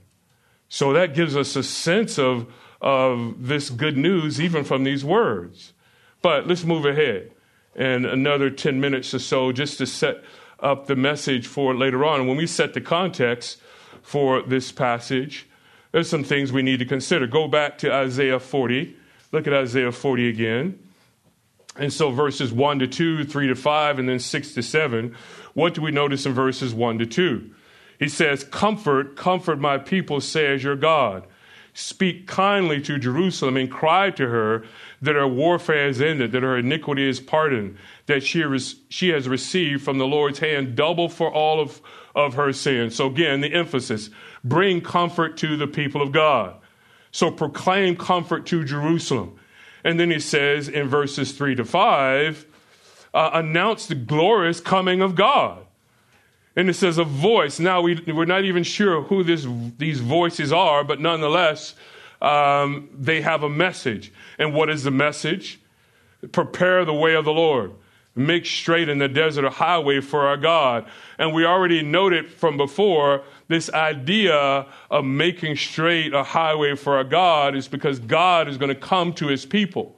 So 0.69 0.93
that 0.93 1.13
gives 1.13 1.35
us 1.35 1.55
a 1.55 1.63
sense 1.63 2.17
of, 2.17 2.51
of 2.79 3.47
this 3.47 3.69
good 3.69 3.97
news, 3.97 4.39
even 4.39 4.63
from 4.63 4.83
these 4.83 5.03
words. 5.03 5.73
But 6.21 6.47
let's 6.47 6.63
move 6.63 6.85
ahead 6.85 7.31
and 7.75 8.05
another 8.05 8.49
10 8.49 8.79
minutes 8.79 9.13
or 9.13 9.19
so 9.19 9.51
just 9.51 9.77
to 9.79 9.85
set 9.85 10.23
up 10.59 10.88
the 10.88 10.95
message 10.95 11.47
for 11.47 11.75
later 11.75 12.05
on. 12.05 12.27
When 12.27 12.38
we 12.38 12.47
set 12.47 12.73
the 12.73 12.81
context 12.81 13.59
for 14.01 14.41
this 14.41 14.71
passage, 14.71 15.47
there's 15.91 16.09
some 16.09 16.23
things 16.23 16.51
we 16.51 16.61
need 16.61 16.79
to 16.79 16.85
consider. 16.85 17.25
Go 17.27 17.47
back 17.47 17.77
to 17.79 17.91
Isaiah 17.91 18.39
40. 18.39 18.95
Look 19.31 19.48
at 19.48 19.53
Isaiah 19.53 19.91
40 19.91 20.29
again. 20.29 20.79
And 21.75 21.93
so 21.93 22.12
verses 22.12 22.51
1 22.51 22.79
to 22.79 22.88
2, 22.88 23.24
3 23.25 23.48
to 23.48 23.55
5, 23.55 24.00
and 24.00 24.09
then 24.09 24.19
6 24.19 24.53
to 24.53 24.63
7. 24.63 25.15
What 25.53 25.74
do 25.74 25.81
we 25.81 25.91
notice 25.91 26.25
in 26.25 26.33
verses 26.33 26.74
1 26.74 27.00
to 27.00 27.05
2? 27.05 27.51
He 28.00 28.07
says, 28.07 28.43
Comfort, 28.43 29.15
comfort 29.15 29.59
my 29.59 29.77
people, 29.77 30.21
says 30.21 30.63
your 30.63 30.75
God. 30.75 31.25
Speak 31.74 32.27
kindly 32.27 32.81
to 32.81 32.98
Jerusalem 32.98 33.55
and 33.55 33.71
cry 33.71 34.09
to 34.12 34.27
her 34.27 34.65
that 35.01 35.15
her 35.15 35.27
warfare 35.27 35.88
is 35.88 36.01
ended, 36.01 36.31
that 36.31 36.43
her 36.43 36.57
iniquity 36.57 37.07
is 37.07 37.19
pardoned, 37.19 37.77
that 38.07 38.24
she, 38.24 38.43
she 38.89 39.09
has 39.09 39.29
received 39.29 39.83
from 39.83 39.98
the 39.98 40.07
Lord's 40.07 40.39
hand 40.39 40.75
double 40.75 41.07
for 41.07 41.31
all 41.31 41.62
of, 41.62 41.81
of 42.15 42.33
her 42.33 42.51
sins. 42.51 42.95
So, 42.95 43.07
again, 43.07 43.41
the 43.41 43.53
emphasis 43.53 44.09
bring 44.43 44.81
comfort 44.81 45.38
to 45.38 45.55
the 45.55 45.67
people 45.67 46.01
of 46.01 46.12
God. 46.12 46.55
So, 47.12 47.32
proclaim 47.32 47.96
comfort 47.96 48.46
to 48.48 48.63
Jerusalem. 48.63 49.39
And 49.84 50.00
then 50.00 50.12
he 50.12 50.20
says 50.20 50.68
in 50.68 50.88
verses 50.88 51.32
3 51.32 51.56
to 51.56 51.66
5, 51.66 52.46
uh, 53.13 53.30
announce 53.34 53.88
the 53.88 53.96
glorious 53.96 54.60
coming 54.60 55.01
of 55.01 55.16
God. 55.16 55.66
And 56.56 56.70
it 56.70 56.74
says 56.74 56.98
a 56.98 57.04
voice. 57.04 57.60
Now, 57.60 57.82
we, 57.82 58.01
we're 58.08 58.25
not 58.25 58.44
even 58.44 58.63
sure 58.63 59.04
who 59.04 59.24
this, 59.24 59.48
these 59.78 60.01
voices 60.01 60.51
are, 60.51 60.84
but 60.84 61.00
nonetheless, 61.00 61.75
um, 62.22 62.89
they 62.94 63.22
have 63.22 63.44
a 63.44 63.50
message. 63.50 64.12
And 64.38 64.54
what 64.54 64.70
is 64.70 64.84
the 64.84 64.92
message? 64.92 65.60
Prepare 66.32 66.84
the 66.86 66.94
way 66.94 67.16
of 67.16 67.25
the 67.25 67.32
Lord. 67.32 67.74
Make 68.19 68.45
straight 68.45 68.89
in 68.89 68.97
the 68.97 69.07
desert 69.07 69.45
a 69.45 69.49
highway 69.49 70.01
for 70.01 70.27
our 70.27 70.35
God. 70.35 70.85
And 71.17 71.33
we 71.33 71.45
already 71.45 71.81
noted 71.81 72.29
from 72.29 72.57
before 72.57 73.23
this 73.47 73.69
idea 73.71 74.67
of 74.91 75.05
making 75.05 75.55
straight 75.55 76.13
a 76.13 76.23
highway 76.23 76.75
for 76.75 76.97
our 76.97 77.05
God 77.05 77.55
is 77.55 77.69
because 77.69 77.97
God 77.97 78.49
is 78.49 78.57
going 78.57 78.75
to 78.75 78.79
come 78.79 79.13
to 79.13 79.27
his 79.27 79.45
people. 79.45 79.95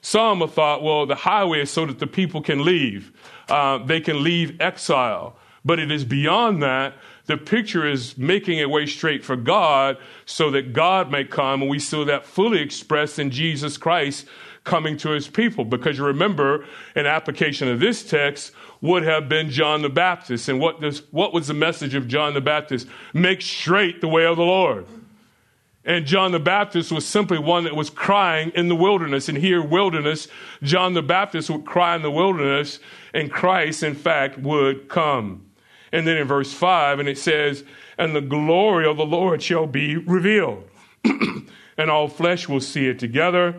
Some 0.00 0.40
have 0.40 0.54
thought, 0.54 0.82
well, 0.82 1.06
the 1.06 1.14
highway 1.14 1.60
is 1.60 1.70
so 1.70 1.86
that 1.86 2.00
the 2.00 2.06
people 2.08 2.42
can 2.42 2.64
leave. 2.64 3.12
Uh, 3.48 3.78
they 3.78 4.00
can 4.00 4.24
leave 4.24 4.60
exile. 4.60 5.36
But 5.64 5.78
it 5.78 5.92
is 5.92 6.04
beyond 6.04 6.64
that. 6.64 6.94
The 7.26 7.36
picture 7.36 7.86
is 7.86 8.18
making 8.18 8.60
a 8.60 8.68
way 8.68 8.86
straight 8.86 9.24
for 9.24 9.36
God 9.36 9.98
so 10.24 10.50
that 10.50 10.72
God 10.72 11.12
may 11.12 11.24
come. 11.24 11.62
And 11.62 11.70
we 11.70 11.78
see 11.78 12.02
that 12.04 12.26
fully 12.26 12.60
expressed 12.60 13.20
in 13.20 13.30
Jesus 13.30 13.78
Christ 13.78 14.26
coming 14.66 14.98
to 14.98 15.10
his 15.10 15.26
people. 15.26 15.64
Because 15.64 15.96
you 15.96 16.04
remember, 16.04 16.66
an 16.94 17.06
application 17.06 17.68
of 17.68 17.80
this 17.80 18.04
text 18.04 18.52
would 18.82 19.04
have 19.04 19.28
been 19.28 19.48
John 19.48 19.80
the 19.80 19.88
Baptist. 19.88 20.50
And 20.50 20.60
what, 20.60 20.82
what 21.10 21.32
was 21.32 21.46
the 21.46 21.54
message 21.54 21.94
of 21.94 22.06
John 22.06 22.34
the 22.34 22.42
Baptist? 22.42 22.86
Make 23.14 23.40
straight 23.40 24.02
the 24.02 24.08
way 24.08 24.26
of 24.26 24.36
the 24.36 24.44
Lord. 24.44 24.86
And 25.86 26.04
John 26.04 26.32
the 26.32 26.40
Baptist 26.40 26.90
was 26.90 27.06
simply 27.06 27.38
one 27.38 27.62
that 27.64 27.76
was 27.76 27.90
crying 27.90 28.50
in 28.56 28.68
the 28.68 28.74
wilderness. 28.74 29.28
And 29.28 29.38
here, 29.38 29.62
wilderness, 29.62 30.26
John 30.62 30.94
the 30.94 31.02
Baptist 31.02 31.48
would 31.48 31.64
cry 31.64 31.94
in 31.94 32.02
the 32.02 32.10
wilderness, 32.10 32.80
and 33.14 33.30
Christ, 33.30 33.84
in 33.84 33.94
fact, 33.94 34.36
would 34.36 34.88
come. 34.88 35.46
And 35.92 36.04
then 36.04 36.16
in 36.16 36.26
verse 36.26 36.52
5, 36.52 36.98
and 36.98 37.08
it 37.08 37.18
says, 37.18 37.62
And 37.96 38.16
the 38.16 38.20
glory 38.20 38.84
of 38.84 38.96
the 38.96 39.06
Lord 39.06 39.40
shall 39.40 39.68
be 39.68 39.96
revealed, 39.96 40.68
and 41.04 41.88
all 41.88 42.08
flesh 42.08 42.48
will 42.48 42.60
see 42.60 42.88
it 42.88 42.98
together, 42.98 43.54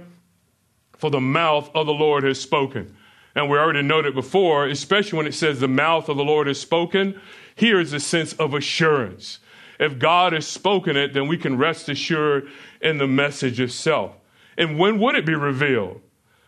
for 0.98 1.10
the 1.10 1.22
mouth 1.22 1.70
of 1.74 1.86
the 1.86 1.94
Lord 1.94 2.24
has 2.24 2.39
spoken. 2.39 2.96
And 3.36 3.50
we 3.50 3.58
already 3.58 3.84
noted 3.84 4.16
before, 4.16 4.68
especially 4.68 5.18
when 5.18 5.27
it 5.27 5.34
says 5.34 5.60
the 5.60 5.68
mouth 5.68 6.10
of 6.10 6.18
the 6.18 6.24
Lord 6.24 6.48
has 6.48 6.60
spoken, 6.60 7.20
here 7.56 7.80
is 7.80 7.94
a 7.94 8.00
sense 8.00 8.34
of 8.34 8.54
assurance. 8.54 9.39
If 9.80 10.00
God 10.00 10.34
has 10.34 10.48
spoken 10.48 10.98
it, 10.98 11.13
then 11.13 11.27
we 11.27 11.38
can 11.38 11.58
rest 11.58 11.88
assured 11.88 12.50
in 12.82 12.98
the 12.98 13.08
message 13.08 13.60
itself. 13.60 14.16
And 14.58 14.80
when 14.80 15.00
would 15.00 15.16
it 15.16 15.25
be 15.25 15.36
revealed? 15.36 16.01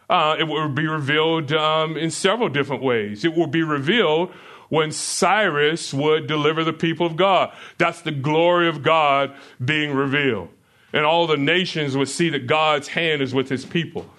Uh, 0.10 0.36
it 0.40 0.44
will 0.46 0.70
be 0.70 0.88
revealed 0.88 1.52
um, 1.54 1.96
in 1.96 2.10
several 2.10 2.50
different 2.50 2.82
ways. 2.82 3.24
It 3.24 3.36
will 3.36 3.48
be 3.48 3.62
revealed 3.62 4.32
when 4.70 4.92
Cyrus 4.92 5.94
would 5.94 6.26
deliver 6.26 6.64
the 6.64 6.74
people 6.74 7.06
of 7.06 7.16
God. 7.16 7.54
That's 7.78 8.02
the 8.02 8.12
glory 8.12 8.68
of 8.68 8.82
God 8.82 9.36
being 9.64 9.94
revealed. 9.94 10.50
And 10.92 11.06
all 11.06 11.28
the 11.28 11.38
nations 11.38 11.96
would 11.96 12.10
see 12.10 12.30
that 12.30 12.48
God's 12.48 12.88
hand 12.88 13.22
is 13.22 13.34
with 13.34 13.50
his 13.50 13.66
people. 13.66 14.10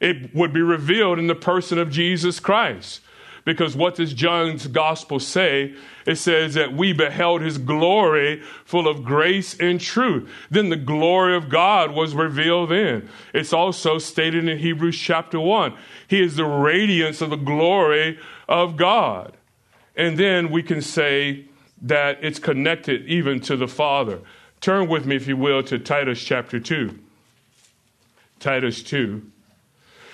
It 0.00 0.34
would 0.34 0.52
be 0.52 0.62
revealed 0.62 1.18
in 1.18 1.26
the 1.26 1.34
person 1.34 1.78
of 1.78 1.90
Jesus 1.90 2.40
Christ. 2.40 3.00
Because 3.44 3.74
what 3.74 3.94
does 3.94 4.12
John's 4.12 4.66
gospel 4.66 5.18
say? 5.18 5.74
It 6.04 6.16
says 6.16 6.52
that 6.52 6.74
we 6.74 6.92
beheld 6.92 7.40
his 7.40 7.56
glory 7.56 8.42
full 8.66 8.86
of 8.86 9.04
grace 9.04 9.58
and 9.58 9.80
truth. 9.80 10.30
Then 10.50 10.68
the 10.68 10.76
glory 10.76 11.34
of 11.34 11.48
God 11.48 11.92
was 11.92 12.14
revealed 12.14 12.70
in. 12.70 13.08
It's 13.32 13.54
also 13.54 13.96
stated 13.98 14.46
in 14.46 14.58
Hebrews 14.58 14.98
chapter 14.98 15.40
1. 15.40 15.74
He 16.08 16.20
is 16.20 16.36
the 16.36 16.44
radiance 16.44 17.22
of 17.22 17.30
the 17.30 17.36
glory 17.36 18.18
of 18.48 18.76
God. 18.76 19.34
And 19.96 20.18
then 20.18 20.50
we 20.50 20.62
can 20.62 20.82
say 20.82 21.46
that 21.80 22.22
it's 22.22 22.38
connected 22.38 23.06
even 23.06 23.40
to 23.40 23.56
the 23.56 23.68
Father. 23.68 24.20
Turn 24.60 24.88
with 24.88 25.06
me, 25.06 25.16
if 25.16 25.26
you 25.26 25.38
will, 25.38 25.62
to 25.62 25.78
Titus 25.78 26.22
chapter 26.22 26.60
2. 26.60 26.98
Titus 28.40 28.82
2. 28.82 29.22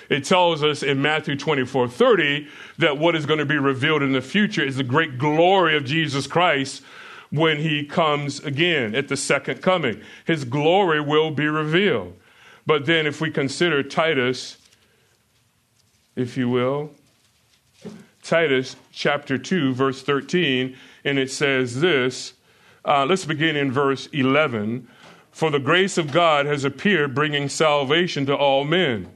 It 0.09 0.23
tells 0.23 0.63
us 0.63 0.83
in 0.83 1.01
Matthew 1.01 1.35
24 1.35 1.87
30 1.87 2.47
that 2.77 2.97
what 2.97 3.15
is 3.15 3.25
going 3.25 3.39
to 3.39 3.45
be 3.45 3.57
revealed 3.57 4.03
in 4.03 4.11
the 4.11 4.21
future 4.21 4.63
is 4.63 4.77
the 4.77 4.83
great 4.83 5.17
glory 5.17 5.75
of 5.75 5.85
Jesus 5.85 6.27
Christ 6.27 6.83
when 7.31 7.59
he 7.59 7.83
comes 7.83 8.39
again 8.39 8.95
at 8.95 9.07
the 9.07 9.17
second 9.17 9.61
coming. 9.61 10.01
His 10.25 10.45
glory 10.45 11.01
will 11.01 11.31
be 11.31 11.47
revealed. 11.47 12.15
But 12.65 12.85
then, 12.85 13.05
if 13.05 13.21
we 13.21 13.29
consider 13.29 13.83
Titus, 13.83 14.57
if 16.15 16.35
you 16.35 16.49
will, 16.49 16.91
Titus 18.23 18.75
chapter 18.91 19.37
2, 19.37 19.73
verse 19.73 20.01
13, 20.01 20.75
and 21.03 21.19
it 21.19 21.29
says 21.29 21.81
this. 21.81 22.33
Uh, 22.83 23.05
let's 23.05 23.25
begin 23.25 23.55
in 23.55 23.71
verse 23.71 24.07
11. 24.07 24.87
For 25.31 25.51
the 25.51 25.59
grace 25.59 25.97
of 25.97 26.11
God 26.11 26.45
has 26.45 26.63
appeared, 26.63 27.13
bringing 27.13 27.49
salvation 27.49 28.25
to 28.25 28.35
all 28.35 28.63
men, 28.63 29.11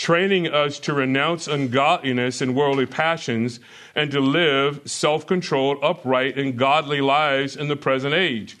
training 0.00 0.48
us 0.48 0.78
to 0.78 0.94
renounce 0.94 1.46
ungodliness 1.46 2.40
and 2.40 2.56
worldly 2.56 2.86
passions, 2.86 3.60
and 3.94 4.10
to 4.10 4.18
live 4.18 4.80
self 4.86 5.26
controlled, 5.26 5.76
upright, 5.82 6.38
and 6.38 6.56
godly 6.56 7.02
lives 7.02 7.54
in 7.54 7.68
the 7.68 7.76
present 7.76 8.14
age. 8.14 8.56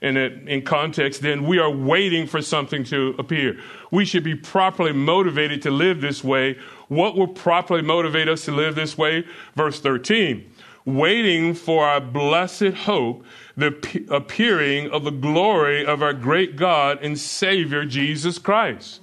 And 0.00 0.16
in 0.16 0.62
context, 0.62 1.20
then 1.20 1.48
we 1.48 1.58
are 1.58 1.70
waiting 1.70 2.28
for 2.28 2.40
something 2.40 2.84
to 2.84 3.16
appear. 3.18 3.58
We 3.90 4.04
should 4.04 4.22
be 4.22 4.36
properly 4.36 4.92
motivated 4.92 5.62
to 5.62 5.72
live 5.72 6.00
this 6.00 6.22
way 6.22 6.58
what 6.86 7.16
will 7.16 7.26
properly 7.26 7.82
motivate 7.82 8.28
us 8.28 8.44
to 8.44 8.52
live 8.52 8.76
this 8.76 8.96
way? 8.96 9.24
Verse 9.56 9.80
13 9.80 10.48
waiting 10.86 11.54
for 11.54 11.86
our 11.86 12.00
blessed 12.00 12.74
hope, 12.84 13.24
the 13.56 14.06
appearing 14.10 14.90
of 14.90 15.02
the 15.02 15.10
glory 15.10 15.84
of 15.84 16.02
our 16.02 16.12
great 16.12 16.56
God 16.56 16.98
and 17.02 17.18
Savior 17.18 17.86
Jesus 17.86 18.38
Christ. 18.38 19.00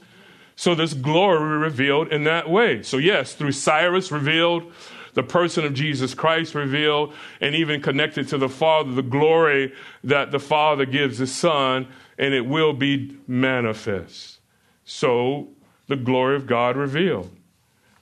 So, 0.61 0.75
this 0.75 0.93
glory 0.93 1.57
revealed 1.57 2.09
in 2.09 2.25
that 2.25 2.47
way. 2.47 2.83
So, 2.83 2.97
yes, 2.97 3.33
through 3.33 3.53
Cyrus 3.53 4.11
revealed, 4.11 4.71
the 5.15 5.23
person 5.23 5.65
of 5.65 5.73
Jesus 5.73 6.13
Christ 6.13 6.53
revealed, 6.53 7.15
and 7.39 7.55
even 7.55 7.81
connected 7.81 8.27
to 8.27 8.37
the 8.37 8.47
Father, 8.47 8.91
the 8.91 9.01
glory 9.01 9.73
that 10.03 10.29
the 10.29 10.37
Father 10.37 10.85
gives 10.85 11.17
the 11.17 11.25
Son, 11.25 11.87
and 12.19 12.35
it 12.35 12.45
will 12.45 12.73
be 12.73 13.17
manifest. 13.25 14.37
So 14.85 15.47
the 15.87 15.95
glory 15.95 16.35
of 16.35 16.45
God 16.45 16.77
revealed. 16.77 17.35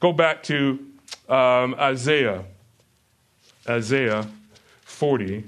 Go 0.01 0.12
back 0.12 0.44
to 0.44 0.86
um, 1.30 1.75
Isaiah, 1.75 2.44
Isaiah 3.70 4.28
40. 4.82 5.46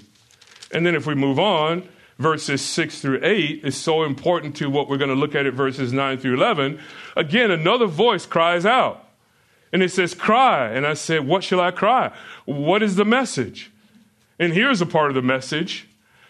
And 0.71 0.85
then 0.85 0.95
if 0.95 1.05
we 1.05 1.15
move 1.15 1.39
on, 1.39 1.89
verses 2.21 2.61
6 2.61 3.01
through 3.01 3.19
8 3.23 3.63
is 3.63 3.75
so 3.75 4.03
important 4.03 4.55
to 4.57 4.69
what 4.69 4.89
we're 4.89 4.97
going 4.97 5.09
to 5.09 5.15
look 5.15 5.35
at 5.35 5.45
at 5.45 5.53
verses 5.53 5.91
9 5.91 6.17
through 6.17 6.35
11. 6.35 6.79
Again, 7.15 7.51
another 7.51 7.87
voice 7.87 8.25
cries 8.25 8.65
out. 8.65 9.07
And 9.73 9.81
it 9.81 9.89
says, 9.89 10.13
Cry. 10.13 10.69
And 10.69 10.85
I 10.85 10.93
said, 10.93 11.25
What 11.27 11.43
shall 11.43 11.59
I 11.59 11.71
cry? 11.71 12.11
What 12.45 12.83
is 12.83 12.95
the 12.95 13.05
message? 13.05 13.71
And 14.39 14.53
here's 14.53 14.81
a 14.81 14.85
part 14.85 15.09
of 15.09 15.15
the 15.15 15.21
message. 15.21 15.87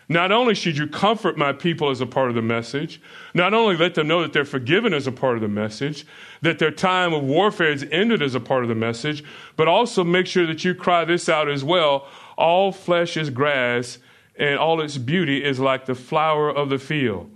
Not 0.10 0.34
only 0.34 0.56
should 0.56 0.78
you 0.78 0.88
comfort 0.88 1.38
my 1.38 1.54
people 1.54 1.90
as 1.90 2.02
a 2.02 2.06
part 2.06 2.28
of 2.28 2.36
the 2.36 2.42
message, 2.42 3.02
not 3.34 3.54
only 3.54 3.78
let 3.78 3.96
them 3.96 4.10
know 4.10 4.22
that 4.22 4.34
they're 4.34 4.44
forgiven 4.44 4.94
as 4.94 5.08
a 5.08 5.12
part 5.12 5.36
of 5.36 5.42
the 5.42 5.48
message, 5.48 6.06
that 6.42 6.60
their 6.60 6.72
time 6.72 7.14
of 7.14 7.24
warfare 7.24 7.72
is 7.72 7.88
ended 7.92 8.22
as 8.22 8.36
a 8.36 8.42
part 8.42 8.64
of 8.64 8.70
the 8.70 8.76
message, 8.76 9.24
but 9.56 9.70
also 9.70 10.04
make 10.04 10.28
sure 10.28 10.46
that 10.46 10.66
you 10.66 10.76
cry 10.76 11.06
this 11.06 11.30
out 11.30 11.50
as 11.50 11.64
well. 11.64 12.08
All 12.38 12.74
flesh 12.74 13.16
is 13.16 13.30
grass, 13.30 14.00
and 14.36 14.58
all 14.58 14.82
its 14.82 14.98
beauty 14.98 15.44
is 15.44 15.60
like 15.60 15.86
the 15.86 15.96
flower 15.96 16.50
of 16.50 16.70
the 16.70 16.80
field. 16.80 17.32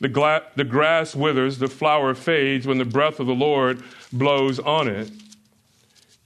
The, 0.00 0.08
gla- 0.08 0.42
the 0.56 0.64
grass 0.64 1.14
withers, 1.16 1.58
the 1.58 1.68
flower 1.68 2.14
fades 2.14 2.66
when 2.66 2.78
the 2.78 2.84
breath 2.84 3.18
of 3.18 3.26
the 3.26 3.34
Lord 3.34 3.82
blows 4.12 4.58
on 4.58 4.88
it. 4.88 5.10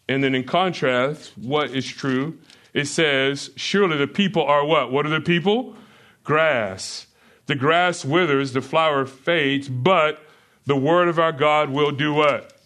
And 0.08 0.24
then, 0.24 0.34
in 0.34 0.42
contrast, 0.42 1.32
what 1.38 1.70
is 1.70 1.86
true? 1.86 2.36
It 2.74 2.86
says, 2.86 3.50
Surely 3.54 3.96
the 3.96 4.08
people 4.08 4.42
are 4.42 4.64
what? 4.64 4.90
What 4.90 5.06
are 5.06 5.10
the 5.10 5.20
people? 5.20 5.76
Grass. 6.24 7.06
The 7.46 7.54
grass 7.54 8.04
withers, 8.04 8.52
the 8.52 8.60
flower 8.60 9.06
fades, 9.06 9.68
but 9.68 10.20
the 10.66 10.76
word 10.76 11.08
of 11.08 11.18
our 11.18 11.32
God 11.32 11.70
will 11.70 11.90
do 11.92 12.12
what? 12.12 12.56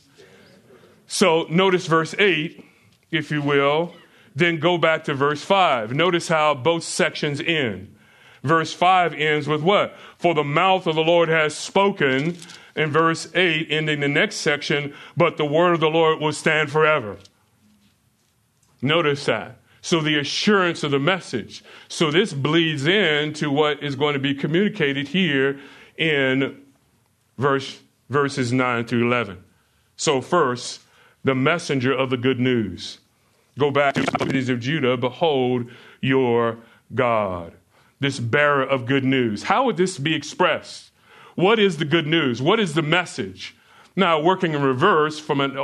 So, 1.06 1.46
notice 1.50 1.86
verse 1.86 2.14
8, 2.18 2.64
if 3.10 3.30
you 3.30 3.42
will. 3.42 3.94
Then 4.34 4.58
go 4.58 4.78
back 4.78 5.04
to 5.04 5.14
verse 5.14 5.42
5. 5.42 5.92
Notice 5.92 6.28
how 6.28 6.54
both 6.54 6.82
sections 6.82 7.40
end. 7.40 7.94
Verse 8.42 8.72
5 8.72 9.14
ends 9.14 9.48
with 9.48 9.62
what? 9.62 9.96
For 10.18 10.34
the 10.34 10.44
mouth 10.44 10.86
of 10.86 10.96
the 10.96 11.02
Lord 11.02 11.28
has 11.28 11.56
spoken. 11.56 12.36
In 12.76 12.90
verse 12.90 13.28
8, 13.34 13.68
ending 13.70 14.00
the 14.00 14.08
next 14.08 14.36
section, 14.36 14.94
but 15.16 15.36
the 15.36 15.44
word 15.44 15.74
of 15.74 15.80
the 15.80 15.88
Lord 15.88 16.20
will 16.20 16.32
stand 16.32 16.72
forever. 16.72 17.18
Notice 18.82 19.24
that. 19.26 19.58
So 19.80 20.00
the 20.00 20.18
assurance 20.18 20.82
of 20.82 20.90
the 20.90 20.98
message. 20.98 21.62
So 21.88 22.10
this 22.10 22.32
bleeds 22.32 22.86
into 22.86 23.50
what 23.50 23.82
is 23.82 23.94
going 23.94 24.14
to 24.14 24.18
be 24.18 24.34
communicated 24.34 25.08
here 25.08 25.60
in 25.96 26.60
verse 27.38 27.80
verses 28.10 28.52
9 28.52 28.86
through 28.86 29.06
11. 29.06 29.42
So 29.96 30.20
first, 30.20 30.80
the 31.22 31.34
messenger 31.34 31.92
of 31.92 32.10
the 32.10 32.16
good 32.16 32.40
news. 32.40 32.98
Go 33.58 33.70
back 33.70 33.94
to 33.94 34.02
the 34.02 34.24
cities 34.24 34.48
of 34.48 34.60
Judah, 34.60 34.96
behold 34.96 35.70
your 36.00 36.58
God. 36.94 37.52
This 38.00 38.18
bearer 38.18 38.62
of 38.62 38.86
good 38.86 39.04
news. 39.04 39.44
How 39.44 39.64
would 39.64 39.76
this 39.76 39.98
be 39.98 40.14
expressed? 40.14 40.90
What 41.36 41.58
is 41.58 41.78
the 41.78 41.84
good 41.84 42.06
news? 42.06 42.42
What 42.42 42.60
is 42.60 42.74
the 42.74 42.82
message? 42.82 43.56
Now, 43.96 44.20
working 44.20 44.54
in 44.54 44.62
reverse 44.62 45.18
from 45.18 45.40
an 45.40 45.56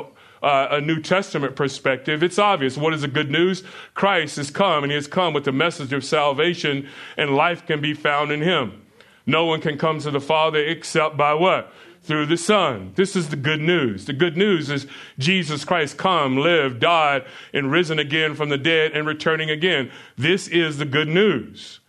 uh, 0.42 0.68
a 0.70 0.80
New 0.80 1.00
Testament 1.00 1.54
perspective, 1.54 2.22
it's 2.22 2.38
obvious. 2.38 2.78
What 2.78 2.94
is 2.94 3.02
the 3.02 3.08
good 3.08 3.30
news? 3.30 3.62
Christ 3.92 4.36
has 4.36 4.50
come, 4.50 4.82
and 4.84 4.90
he 4.90 4.94
has 4.94 5.06
come 5.06 5.34
with 5.34 5.44
the 5.44 5.52
message 5.52 5.92
of 5.92 6.02
salvation, 6.02 6.88
and 7.18 7.36
life 7.36 7.66
can 7.66 7.82
be 7.82 7.92
found 7.92 8.32
in 8.32 8.40
him. 8.40 8.80
No 9.26 9.44
one 9.44 9.60
can 9.60 9.76
come 9.76 9.98
to 10.00 10.10
the 10.10 10.20
Father 10.20 10.64
except 10.64 11.18
by 11.18 11.34
what? 11.34 11.72
Through 12.02 12.26
the 12.26 12.36
Son. 12.36 12.92
This 12.96 13.14
is 13.14 13.28
the 13.28 13.36
good 13.36 13.60
news. 13.60 14.06
The 14.06 14.12
good 14.12 14.36
news 14.36 14.70
is 14.70 14.86
Jesus 15.18 15.64
Christ 15.64 15.98
come, 15.98 16.36
lived, 16.36 16.80
died, 16.80 17.24
and 17.52 17.70
risen 17.70 17.98
again 17.98 18.34
from 18.34 18.48
the 18.48 18.58
dead 18.58 18.92
and 18.92 19.06
returning 19.06 19.50
again. 19.50 19.90
This 20.16 20.48
is 20.48 20.78
the 20.78 20.86
good 20.86 21.08
news. 21.08 21.80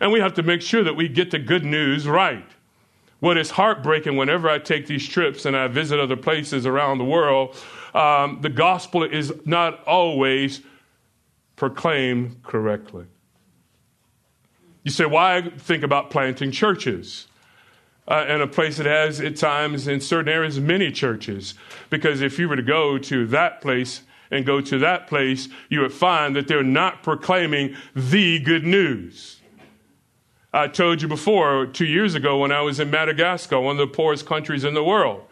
And 0.00 0.10
we 0.10 0.20
have 0.20 0.34
to 0.34 0.42
make 0.42 0.62
sure 0.62 0.82
that 0.84 0.96
we 0.96 1.08
get 1.08 1.30
the 1.30 1.38
good 1.38 1.64
news 1.64 2.08
right. 2.08 2.46
What 3.20 3.36
is 3.36 3.50
heartbreaking 3.50 4.16
whenever 4.16 4.48
I 4.48 4.58
take 4.58 4.86
these 4.86 5.06
trips 5.06 5.44
and 5.44 5.56
I 5.56 5.66
visit 5.68 6.00
other 6.00 6.16
places 6.16 6.66
around 6.66 6.98
the 6.98 7.04
world 7.04 7.56
um, 7.94 8.38
the 8.42 8.48
gospel 8.48 9.02
is 9.02 9.32
not 9.44 9.84
always 9.84 10.60
proclaimed 11.56 12.42
correctly. 12.42 13.06
You 14.84 14.90
say, 14.90 15.06
why 15.06 15.50
think 15.58 15.82
about 15.82 16.10
planting 16.10 16.50
churches? 16.50 17.27
Uh, 18.08 18.24
in 18.26 18.40
a 18.40 18.46
place 18.46 18.78
that 18.78 18.86
has, 18.86 19.20
at 19.20 19.36
times, 19.36 19.86
in 19.86 20.00
certain 20.00 20.32
areas, 20.32 20.58
many 20.58 20.90
churches. 20.90 21.52
Because 21.90 22.22
if 22.22 22.38
you 22.38 22.48
were 22.48 22.56
to 22.56 22.62
go 22.62 22.96
to 22.96 23.26
that 23.26 23.60
place 23.60 24.00
and 24.30 24.46
go 24.46 24.62
to 24.62 24.78
that 24.78 25.06
place, 25.06 25.50
you 25.68 25.80
would 25.80 25.92
find 25.92 26.34
that 26.34 26.48
they're 26.48 26.62
not 26.62 27.02
proclaiming 27.02 27.76
the 27.94 28.38
good 28.38 28.64
news. 28.64 29.40
I 30.54 30.68
told 30.68 31.02
you 31.02 31.08
before, 31.08 31.66
two 31.66 31.84
years 31.84 32.14
ago, 32.14 32.38
when 32.38 32.50
I 32.50 32.62
was 32.62 32.80
in 32.80 32.90
Madagascar, 32.90 33.60
one 33.60 33.78
of 33.78 33.86
the 33.86 33.94
poorest 33.94 34.24
countries 34.24 34.64
in 34.64 34.72
the 34.72 34.82
world 34.82 35.28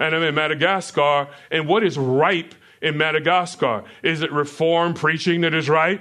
and 0.00 0.14
I'm 0.14 0.22
in 0.22 0.34
Madagascar. 0.34 1.28
And 1.50 1.68
what 1.68 1.84
is 1.84 1.96
ripe 1.96 2.54
in 2.82 2.96
Madagascar? 2.96 3.84
Is 4.02 4.22
it 4.22 4.32
reform 4.32 4.94
preaching 4.94 5.42
that 5.42 5.54
is 5.54 5.68
right? 5.68 6.00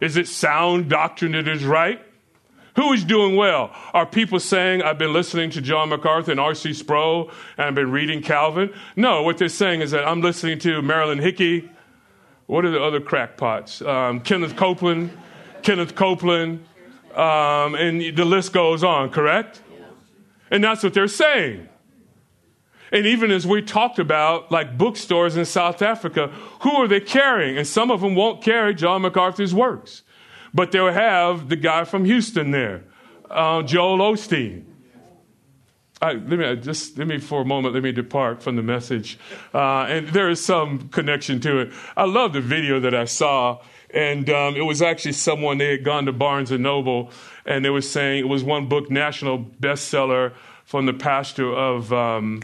Is 0.00 0.16
it 0.16 0.26
sound 0.26 0.90
doctrine 0.90 1.32
that 1.32 1.48
is 1.48 1.64
right? 1.64 2.02
Who 2.80 2.94
is 2.94 3.04
doing 3.04 3.36
well? 3.36 3.72
Are 3.92 4.06
people 4.06 4.40
saying, 4.40 4.80
I've 4.80 4.96
been 4.96 5.12
listening 5.12 5.50
to 5.50 5.60
John 5.60 5.90
MacArthur 5.90 6.30
and 6.30 6.40
R.C. 6.40 6.72
Sproul 6.72 7.30
and 7.58 7.66
I've 7.66 7.74
been 7.74 7.90
reading 7.90 8.22
Calvin? 8.22 8.72
No, 8.96 9.22
what 9.22 9.36
they're 9.36 9.50
saying 9.50 9.82
is 9.82 9.90
that 9.90 10.08
I'm 10.08 10.22
listening 10.22 10.58
to 10.60 10.80
Marilyn 10.80 11.18
Hickey. 11.18 11.68
What 12.46 12.64
are 12.64 12.70
the 12.70 12.82
other 12.82 12.98
crackpots? 12.98 13.82
Um, 13.82 14.20
Kenneth 14.20 14.56
Copeland, 14.56 15.10
Kenneth 15.60 15.94
Copeland, 15.94 16.64
um, 17.14 17.74
and 17.74 18.00
the 18.16 18.24
list 18.24 18.54
goes 18.54 18.82
on, 18.82 19.10
correct? 19.10 19.60
And 20.50 20.64
that's 20.64 20.82
what 20.82 20.94
they're 20.94 21.06
saying. 21.06 21.68
And 22.92 23.04
even 23.04 23.30
as 23.30 23.46
we 23.46 23.60
talked 23.60 23.98
about, 23.98 24.50
like 24.50 24.78
bookstores 24.78 25.36
in 25.36 25.44
South 25.44 25.82
Africa, 25.82 26.28
who 26.60 26.70
are 26.76 26.88
they 26.88 27.00
carrying? 27.00 27.58
And 27.58 27.66
some 27.66 27.90
of 27.90 28.00
them 28.00 28.14
won't 28.14 28.42
carry 28.42 28.74
John 28.74 29.02
MacArthur's 29.02 29.54
works, 29.54 30.02
but 30.52 30.72
they'll 30.72 30.92
have 30.92 31.48
the 31.48 31.56
guy 31.56 31.84
from 31.84 32.04
Houston 32.04 32.50
there, 32.50 32.84
uh, 33.30 33.62
Joel 33.62 33.98
Osteen. 33.98 34.64
let 36.02 36.26
me 36.26 36.56
just 36.56 36.98
let 36.98 37.06
me 37.06 37.18
for 37.18 37.42
a 37.42 37.44
moment 37.44 37.74
let 37.74 37.82
me 37.82 37.92
depart 37.92 38.42
from 38.42 38.56
the 38.56 38.62
message, 38.62 39.18
uh, 39.54 39.82
and 39.82 40.08
there 40.08 40.30
is 40.30 40.44
some 40.44 40.88
connection 40.88 41.40
to 41.40 41.60
it. 41.60 41.72
I 41.96 42.04
love 42.04 42.32
the 42.32 42.40
video 42.40 42.80
that 42.80 42.94
I 42.94 43.04
saw, 43.04 43.60
and 43.92 44.28
um, 44.30 44.56
it 44.56 44.62
was 44.62 44.82
actually 44.82 45.12
someone 45.12 45.58
they 45.58 45.70
had 45.70 45.84
gone 45.84 46.06
to 46.06 46.12
Barnes 46.12 46.50
and 46.50 46.62
Noble, 46.62 47.10
and 47.44 47.64
they 47.64 47.70
were 47.70 47.82
saying 47.82 48.20
it 48.20 48.28
was 48.28 48.42
one 48.42 48.68
book 48.68 48.90
national 48.90 49.38
bestseller 49.38 50.32
from 50.64 50.86
the 50.86 50.94
pastor 50.94 51.52
of. 51.52 51.92
Um, 51.92 52.42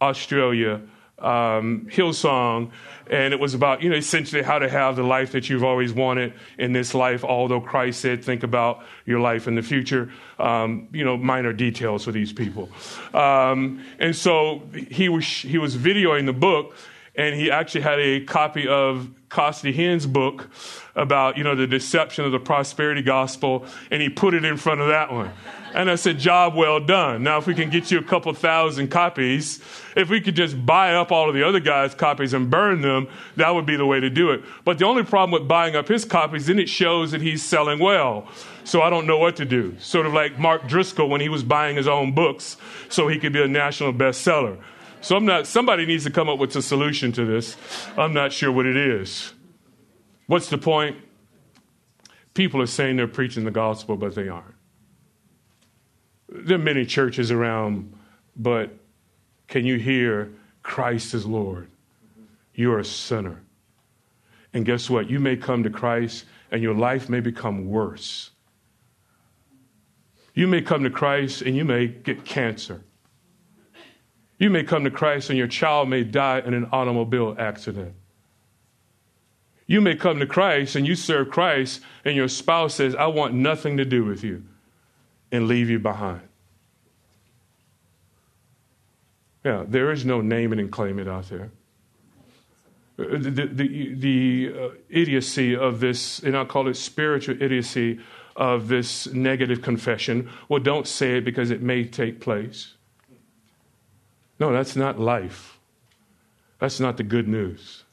Australia, 0.00 0.82
um, 1.18 1.88
Hillsong, 1.90 2.70
and 3.08 3.32
it 3.32 3.40
was 3.40 3.54
about, 3.54 3.82
you 3.82 3.88
know, 3.88 3.96
essentially 3.96 4.42
how 4.42 4.58
to 4.58 4.68
have 4.68 4.96
the 4.96 5.02
life 5.02 5.32
that 5.32 5.48
you've 5.48 5.64
always 5.64 5.92
wanted 5.92 6.34
in 6.58 6.72
this 6.72 6.92
life, 6.92 7.24
although 7.24 7.60
Christ 7.60 8.00
said, 8.00 8.24
think 8.24 8.42
about 8.42 8.84
your 9.06 9.20
life 9.20 9.46
in 9.46 9.54
the 9.54 9.62
future. 9.62 10.10
Um, 10.38 10.88
you 10.92 11.04
know, 11.04 11.16
minor 11.16 11.52
details 11.52 12.04
for 12.04 12.12
these 12.12 12.32
people. 12.32 12.68
Um, 13.14 13.84
and 13.98 14.14
so 14.14 14.62
he 14.90 15.08
was, 15.08 15.24
he 15.24 15.58
was 15.58 15.76
videoing 15.76 16.26
the 16.26 16.32
book, 16.32 16.74
and 17.16 17.34
he 17.34 17.50
actually 17.50 17.80
had 17.80 17.98
a 17.98 18.20
copy 18.20 18.68
of 18.68 19.08
Costi 19.28 19.72
Hinn's 19.72 20.06
book 20.06 20.48
about, 20.94 21.36
you 21.36 21.44
know, 21.44 21.54
the 21.54 21.66
deception 21.66 22.24
of 22.24 22.32
the 22.32 22.38
prosperity 22.38 23.02
gospel, 23.02 23.66
and 23.90 24.00
he 24.00 24.08
put 24.08 24.34
it 24.34 24.44
in 24.44 24.56
front 24.56 24.80
of 24.80 24.88
that 24.88 25.12
one. 25.12 25.30
And 25.74 25.90
I 25.90 25.96
said, 25.96 26.18
job 26.18 26.54
well 26.54 26.80
done. 26.80 27.22
Now, 27.22 27.36
if 27.36 27.46
we 27.46 27.54
can 27.54 27.68
get 27.68 27.90
you 27.90 27.98
a 27.98 28.02
couple 28.02 28.32
thousand 28.32 28.88
copies, 28.88 29.60
if 29.94 30.08
we 30.08 30.20
could 30.20 30.34
just 30.34 30.64
buy 30.64 30.94
up 30.94 31.12
all 31.12 31.28
of 31.28 31.34
the 31.34 31.42
other 31.42 31.60
guys' 31.60 31.94
copies 31.94 32.32
and 32.32 32.50
burn 32.50 32.80
them, 32.80 33.08
that 33.36 33.54
would 33.54 33.66
be 33.66 33.76
the 33.76 33.84
way 33.84 34.00
to 34.00 34.08
do 34.08 34.30
it. 34.30 34.42
But 34.64 34.78
the 34.78 34.86
only 34.86 35.02
problem 35.02 35.38
with 35.38 35.48
buying 35.48 35.76
up 35.76 35.88
his 35.88 36.04
copies, 36.04 36.46
then 36.46 36.58
it 36.58 36.68
shows 36.68 37.10
that 37.10 37.20
he's 37.20 37.42
selling 37.42 37.78
well. 37.78 38.26
So 38.64 38.80
I 38.80 38.88
don't 38.88 39.06
know 39.06 39.18
what 39.18 39.36
to 39.36 39.44
do. 39.44 39.76
Sort 39.78 40.06
of 40.06 40.14
like 40.14 40.38
Mark 40.38 40.66
Driscoll 40.66 41.10
when 41.10 41.20
he 41.20 41.28
was 41.28 41.42
buying 41.42 41.76
his 41.76 41.88
own 41.88 42.14
books 42.14 42.56
so 42.88 43.08
he 43.08 43.18
could 43.18 43.32
be 43.32 43.42
a 43.42 43.48
national 43.48 43.92
bestseller. 43.92 44.58
So 45.06 45.16
I'm 45.16 45.24
not, 45.24 45.46
somebody 45.46 45.86
needs 45.86 46.02
to 46.02 46.10
come 46.10 46.28
up 46.28 46.40
with 46.40 46.56
a 46.56 46.62
solution 46.62 47.12
to 47.12 47.24
this. 47.24 47.56
I'm 47.96 48.12
not 48.12 48.32
sure 48.32 48.50
what 48.50 48.66
it 48.66 48.76
is. 48.76 49.32
What's 50.26 50.48
the 50.50 50.58
point? 50.58 50.96
People 52.34 52.60
are 52.60 52.66
saying 52.66 52.96
they're 52.96 53.06
preaching 53.06 53.44
the 53.44 53.52
gospel, 53.52 53.96
but 53.96 54.16
they 54.16 54.28
aren't. 54.28 54.56
There 56.28 56.56
are 56.56 56.60
many 56.60 56.84
churches 56.84 57.30
around, 57.30 57.96
but 58.34 58.70
can 59.46 59.64
you 59.64 59.76
hear 59.78 60.32
Christ 60.64 61.14
is 61.14 61.24
Lord? 61.24 61.70
You're 62.56 62.80
a 62.80 62.84
sinner. 62.84 63.40
And 64.54 64.66
guess 64.66 64.90
what? 64.90 65.08
You 65.08 65.20
may 65.20 65.36
come 65.36 65.62
to 65.62 65.70
Christ 65.70 66.24
and 66.50 66.64
your 66.64 66.74
life 66.74 67.08
may 67.08 67.20
become 67.20 67.68
worse. 67.68 68.32
You 70.34 70.48
may 70.48 70.62
come 70.62 70.82
to 70.82 70.90
Christ 70.90 71.42
and 71.42 71.56
you 71.56 71.64
may 71.64 71.86
get 71.86 72.24
cancer. 72.24 72.82
You 74.38 74.50
may 74.50 74.64
come 74.64 74.84
to 74.84 74.90
Christ 74.90 75.30
and 75.30 75.38
your 75.38 75.46
child 75.46 75.88
may 75.88 76.04
die 76.04 76.40
in 76.40 76.54
an 76.54 76.68
automobile 76.72 77.34
accident. 77.38 77.94
You 79.66 79.80
may 79.80 79.96
come 79.96 80.20
to 80.20 80.26
Christ 80.26 80.76
and 80.76 80.86
you 80.86 80.94
serve 80.94 81.30
Christ, 81.30 81.80
and 82.04 82.14
your 82.14 82.28
spouse 82.28 82.74
says, 82.74 82.94
I 82.94 83.06
want 83.06 83.34
nothing 83.34 83.78
to 83.78 83.84
do 83.84 84.04
with 84.04 84.22
you, 84.22 84.44
and 85.32 85.48
leave 85.48 85.68
you 85.68 85.80
behind. 85.80 86.22
Yeah, 89.44 89.64
there 89.66 89.90
is 89.90 90.04
no 90.04 90.20
naming 90.20 90.60
and 90.60 90.70
claiming 90.70 91.08
out 91.08 91.28
there. 91.28 91.50
Uh, 92.98 93.18
the, 93.18 93.30
the, 93.30 93.94
the 93.94 94.54
uh, 94.56 94.68
idiocy 94.88 95.56
of 95.56 95.80
this, 95.80 96.20
and 96.20 96.36
I'll 96.36 96.46
call 96.46 96.68
it 96.68 96.74
spiritual 96.74 97.42
idiocy 97.42 97.98
of 98.36 98.68
this 98.68 99.06
negative 99.08 99.62
confession. 99.62 100.30
Well, 100.48 100.60
don't 100.60 100.86
say 100.86 101.18
it 101.18 101.24
because 101.24 101.50
it 101.50 101.60
may 101.60 101.84
take 101.84 102.20
place. 102.20 102.75
No, 104.38 104.52
that's 104.52 104.76
not 104.76 105.00
life. 105.00 105.58
That's 106.58 106.80
not 106.80 106.96
the 106.96 107.02
good 107.02 107.28
news. 107.28 107.84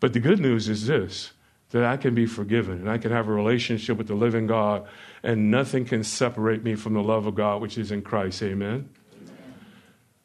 But 0.00 0.12
the 0.12 0.20
good 0.20 0.40
news 0.40 0.68
is 0.68 0.86
this 0.86 1.32
that 1.70 1.84
I 1.84 1.96
can 1.96 2.14
be 2.14 2.26
forgiven 2.26 2.78
and 2.78 2.88
I 2.88 2.96
can 2.96 3.10
have 3.10 3.28
a 3.28 3.32
relationship 3.32 3.98
with 3.98 4.06
the 4.06 4.14
living 4.14 4.46
God, 4.46 4.86
and 5.22 5.50
nothing 5.50 5.84
can 5.84 6.04
separate 6.04 6.62
me 6.62 6.76
from 6.76 6.94
the 6.94 7.02
love 7.02 7.26
of 7.26 7.34
God 7.34 7.60
which 7.60 7.76
is 7.76 7.90
in 7.90 8.02
Christ. 8.02 8.42
Amen. 8.42 8.88
Amen. 9.16 9.54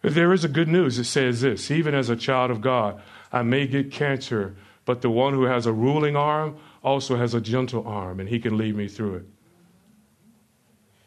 There 0.03 0.33
is 0.33 0.43
a 0.43 0.47
good 0.47 0.67
news. 0.67 0.99
It 0.99 1.05
says 1.05 1.41
this 1.41 1.71
even 1.71 1.95
as 1.95 2.09
a 2.09 2.15
child 2.15 2.51
of 2.51 2.61
God, 2.61 3.01
I 3.31 3.41
may 3.41 3.65
get 3.65 3.91
cancer, 3.91 4.55
but 4.85 5.01
the 5.01 5.09
one 5.09 5.33
who 5.33 5.43
has 5.43 5.65
a 5.65 5.73
ruling 5.73 6.15
arm 6.15 6.57
also 6.83 7.17
has 7.17 7.33
a 7.33 7.41
gentle 7.41 7.87
arm, 7.87 8.19
and 8.19 8.29
he 8.29 8.39
can 8.39 8.57
lead 8.57 8.75
me 8.75 8.87
through 8.87 9.15
it. 9.15 9.25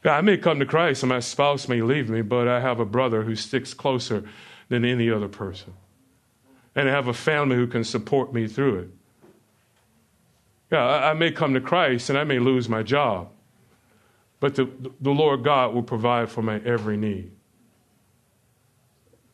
I 0.05 0.21
may 0.21 0.37
come 0.37 0.59
to 0.59 0.67
Christ 0.67 1.03
and 1.03 1.09
my 1.09 1.21
spouse 1.21 1.69
may 1.69 1.81
leave 1.81 2.11
me, 2.11 2.21
but 2.23 2.47
I 2.47 2.61
have 2.61 2.79
a 2.79 2.85
brother 2.85 3.23
who 3.23 3.35
sticks 3.35 3.73
closer 3.73 4.25
than 4.69 4.85
any 4.85 5.11
other 5.11 5.29
person 5.29 5.73
and 6.75 6.88
I 6.88 6.93
have 6.93 7.09
a 7.09 7.14
family 7.14 7.57
who 7.57 7.67
can 7.67 7.85
support 7.85 8.33
me 8.33 8.47
through 8.47 8.79
it. 8.81 8.88
Yeah, 10.73 10.85
I, 10.85 11.11
I 11.11 11.14
may 11.14 11.31
come 11.31 11.55
to 11.55 11.61
Christ 11.61 12.11
and 12.11 12.19
I 12.19 12.25
may 12.25 12.38
lose 12.38 12.69
my 12.69 12.83
job, 12.83 13.31
but 14.40 14.57
the, 14.57 14.69
the 15.01 15.11
Lord 15.11 15.45
God 15.45 15.75
will 15.75 15.83
provide 15.83 16.31
for 16.31 16.43
my 16.43 16.61
every 16.61 16.97
need. 16.97 17.33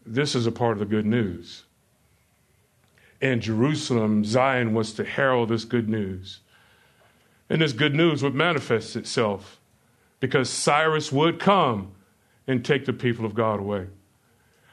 This 0.05 0.35
is 0.35 0.47
a 0.47 0.53
part 0.53 0.73
of 0.73 0.79
the 0.81 0.85
good 0.85 1.07
news. 1.07 1.65
And 3.23 3.41
Jerusalem, 3.43 4.25
Zion, 4.25 4.75
was 4.75 4.93
to 4.95 5.05
herald 5.05 5.51
this 5.51 5.65
good 5.65 5.89
news. 5.89 6.41
And 7.49 7.61
this 7.61 7.73
good 7.73 7.95
news 7.95 8.23
would 8.23 8.35
manifest 8.35 8.97
itself 8.97 9.60
because 10.21 10.49
Cyrus 10.49 11.11
would 11.11 11.41
come 11.41 11.93
and 12.47 12.65
take 12.65 12.85
the 12.85 12.93
people 12.93 13.25
of 13.25 13.35
God 13.35 13.59
away 13.61 13.87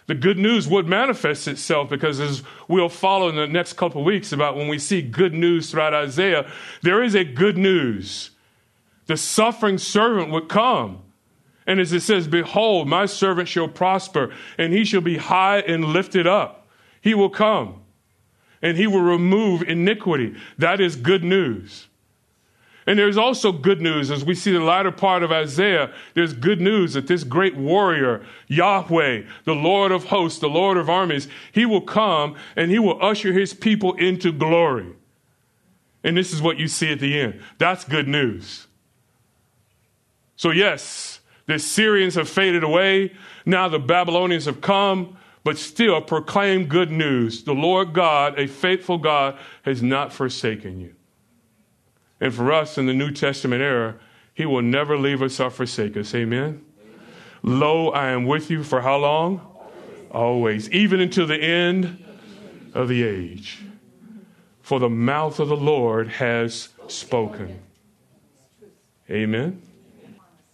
the 0.07 0.15
good 0.15 0.37
news 0.37 0.67
would 0.67 0.87
manifest 0.87 1.47
itself 1.47 1.89
because 1.89 2.19
as 2.19 2.41
we'll 2.67 2.89
follow 2.89 3.27
in 3.27 3.35
the 3.35 3.45
next 3.45 3.73
couple 3.73 4.03
weeks 4.03 4.31
about 4.31 4.55
when 4.55 4.69
we 4.69 4.79
see 4.79 5.01
good 5.01 5.33
news 5.33 5.69
throughout 5.69 5.93
Isaiah, 5.93 6.49
there 6.81 7.03
is 7.03 7.13
a 7.13 7.25
good 7.25 7.57
news. 7.57 8.31
The 9.05 9.17
suffering 9.17 9.77
servant 9.77 10.31
would 10.31 10.47
come. 10.47 11.03
And 11.65 11.81
as 11.81 11.91
it 11.91 11.99
says, 11.99 12.27
Behold, 12.27 12.87
my 12.87 13.05
servant 13.05 13.49
shall 13.49 13.67
prosper, 13.67 14.33
and 14.57 14.71
he 14.71 14.85
shall 14.85 15.01
be 15.01 15.17
high 15.17 15.59
and 15.59 15.83
lifted 15.83 16.25
up. 16.25 16.69
He 17.01 17.13
will 17.13 17.29
come, 17.29 17.81
and 18.61 18.77
he 18.77 18.87
will 18.87 19.01
remove 19.01 19.61
iniquity. 19.63 20.35
That 20.57 20.79
is 20.79 20.95
good 20.95 21.25
news. 21.25 21.87
And 22.87 22.97
there's 22.97 23.17
also 23.17 23.51
good 23.51 23.81
news 23.81 24.09
as 24.09 24.23
we 24.23 24.33
see 24.33 24.53
the 24.53 24.61
latter 24.61 24.93
part 24.93 25.21
of 25.21 25.29
Isaiah. 25.29 25.93
There's 26.13 26.31
good 26.31 26.61
news 26.61 26.93
that 26.93 27.07
this 27.07 27.25
great 27.25 27.57
warrior, 27.57 28.25
Yahweh, 28.47 29.23
the 29.43 29.53
Lord 29.53 29.91
of 29.91 30.05
hosts, 30.05 30.39
the 30.39 30.47
Lord 30.47 30.77
of 30.77 30.89
armies, 30.89 31.27
he 31.51 31.65
will 31.65 31.81
come 31.81 32.35
and 32.55 32.71
he 32.71 32.79
will 32.79 32.97
usher 33.03 33.33
his 33.33 33.53
people 33.53 33.93
into 33.95 34.31
glory. 34.31 34.93
And 36.01 36.15
this 36.15 36.31
is 36.31 36.41
what 36.41 36.57
you 36.57 36.69
see 36.69 36.89
at 36.89 37.01
the 37.01 37.19
end. 37.19 37.41
That's 37.57 37.83
good 37.83 38.07
news. 38.07 38.67
So, 40.37 40.51
yes, 40.51 41.19
the 41.45 41.59
Syrians 41.59 42.15
have 42.15 42.29
faded 42.29 42.63
away. 42.63 43.11
Now 43.45 43.67
the 43.67 43.79
Babylonians 43.79 44.45
have 44.45 44.61
come, 44.61 45.17
but 45.43 45.57
still 45.57 45.99
proclaim 45.99 46.67
good 46.67 46.91
news. 46.91 47.43
The 47.43 47.53
Lord 47.53 47.91
God, 47.91 48.39
a 48.39 48.47
faithful 48.47 48.97
God, 48.97 49.37
has 49.63 49.83
not 49.83 50.13
forsaken 50.13 50.79
you. 50.79 50.96
And 52.19 52.33
for 52.33 52.51
us 52.51 52.77
in 52.77 52.85
the 52.85 52.93
New 52.93 53.11
Testament 53.11 53.61
era, 53.61 53.95
He 54.33 54.45
will 54.45 54.61
never 54.61 54.97
leave 54.97 55.21
us 55.21 55.39
or 55.39 55.49
forsake 55.49 55.95
us. 55.97 56.13
Amen? 56.15 56.43
Amen. 56.43 56.63
Lo, 57.43 57.89
I 57.89 58.09
am 58.09 58.25
with 58.25 58.49
you 58.49 58.63
for 58.63 58.81
how 58.81 58.97
long? 58.97 59.39
Always. 59.39 60.67
Always, 60.67 60.71
even 60.71 60.99
until 60.99 61.27
the 61.27 61.41
end 61.41 62.03
of 62.73 62.87
the 62.87 63.03
age. 63.03 63.59
For 64.61 64.79
the 64.79 64.89
mouth 64.89 65.39
of 65.39 65.47
the 65.47 65.55
Lord 65.55 66.09
has 66.09 66.69
spoken. 66.87 67.59
Amen? 69.09 69.61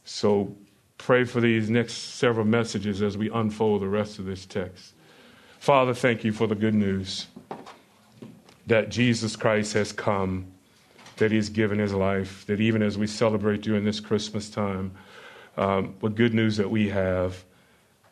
So 0.03 0.55
pray 0.97 1.23
for 1.23 1.41
these 1.41 1.69
next 1.69 1.93
several 1.93 2.45
messages 2.45 3.01
as 3.01 3.17
we 3.17 3.29
unfold 3.31 3.81
the 3.81 3.87
rest 3.87 4.19
of 4.19 4.25
this 4.25 4.45
text. 4.45 4.93
Father, 5.59 5.93
thank 5.93 6.23
you 6.23 6.31
for 6.31 6.45
the 6.45 6.55
good 6.55 6.75
news 6.75 7.27
that 8.67 8.89
Jesus 8.89 9.35
Christ 9.35 9.73
has 9.73 9.91
come 9.91 10.47
that 11.17 11.31
He's 11.31 11.49
given 11.49 11.79
His 11.79 11.93
life, 11.93 12.45
that 12.47 12.59
even 12.59 12.81
as 12.81 12.97
we 12.97 13.07
celebrate 13.07 13.61
during 13.61 13.83
this 13.83 13.99
Christmas 13.99 14.49
time, 14.49 14.93
um, 15.57 15.95
what 15.99 16.15
good 16.15 16.33
news 16.33 16.57
that 16.57 16.69
we 16.69 16.89
have 16.89 17.43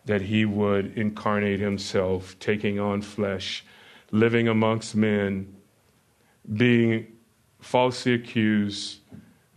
that 0.06 0.22
He 0.22 0.46
would 0.46 0.98
incarnate 0.98 1.60
Himself, 1.60 2.36
taking 2.40 2.80
on 2.80 3.02
flesh, 3.02 3.64
living 4.12 4.48
amongst 4.48 4.96
men, 4.96 5.56
being 6.54 7.08
falsely 7.60 8.14
accused, 8.14 9.00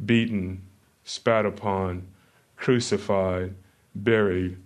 beaten, 0.05 0.63
spat 1.05 1.47
upon, 1.47 2.07
crucified, 2.57 3.55
buried, 3.95 4.59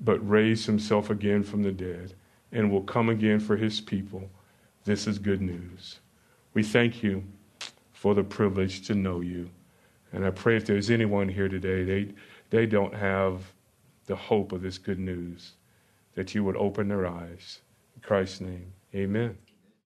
but 0.00 0.18
raised 0.28 0.66
Himself 0.66 1.10
again 1.10 1.42
from 1.42 1.62
the 1.62 1.72
dead 1.72 2.14
and 2.52 2.70
will 2.70 2.82
come 2.82 3.08
again 3.08 3.40
for 3.40 3.56
His 3.56 3.80
people. 3.80 4.28
This 4.84 5.06
is 5.06 5.18
good 5.18 5.40
news. 5.40 6.00
We 6.52 6.62
thank 6.62 7.02
you 7.02 7.24
for 8.04 8.14
the 8.14 8.22
privilege 8.22 8.86
to 8.86 8.94
know 8.94 9.22
you. 9.22 9.48
And 10.12 10.26
I 10.26 10.30
pray 10.30 10.58
if 10.58 10.66
there's 10.66 10.90
anyone 10.90 11.26
here 11.26 11.48
today, 11.48 11.84
they, 11.84 12.12
they 12.50 12.66
don't 12.66 12.92
have 12.92 13.40
the 14.04 14.14
hope 14.14 14.52
of 14.52 14.60
this 14.60 14.76
good 14.76 14.98
news, 14.98 15.52
that 16.14 16.34
you 16.34 16.44
would 16.44 16.58
open 16.58 16.88
their 16.88 17.06
eyes. 17.06 17.60
In 17.96 18.02
Christ's 18.02 18.42
name, 18.42 18.70
amen. 18.94 19.38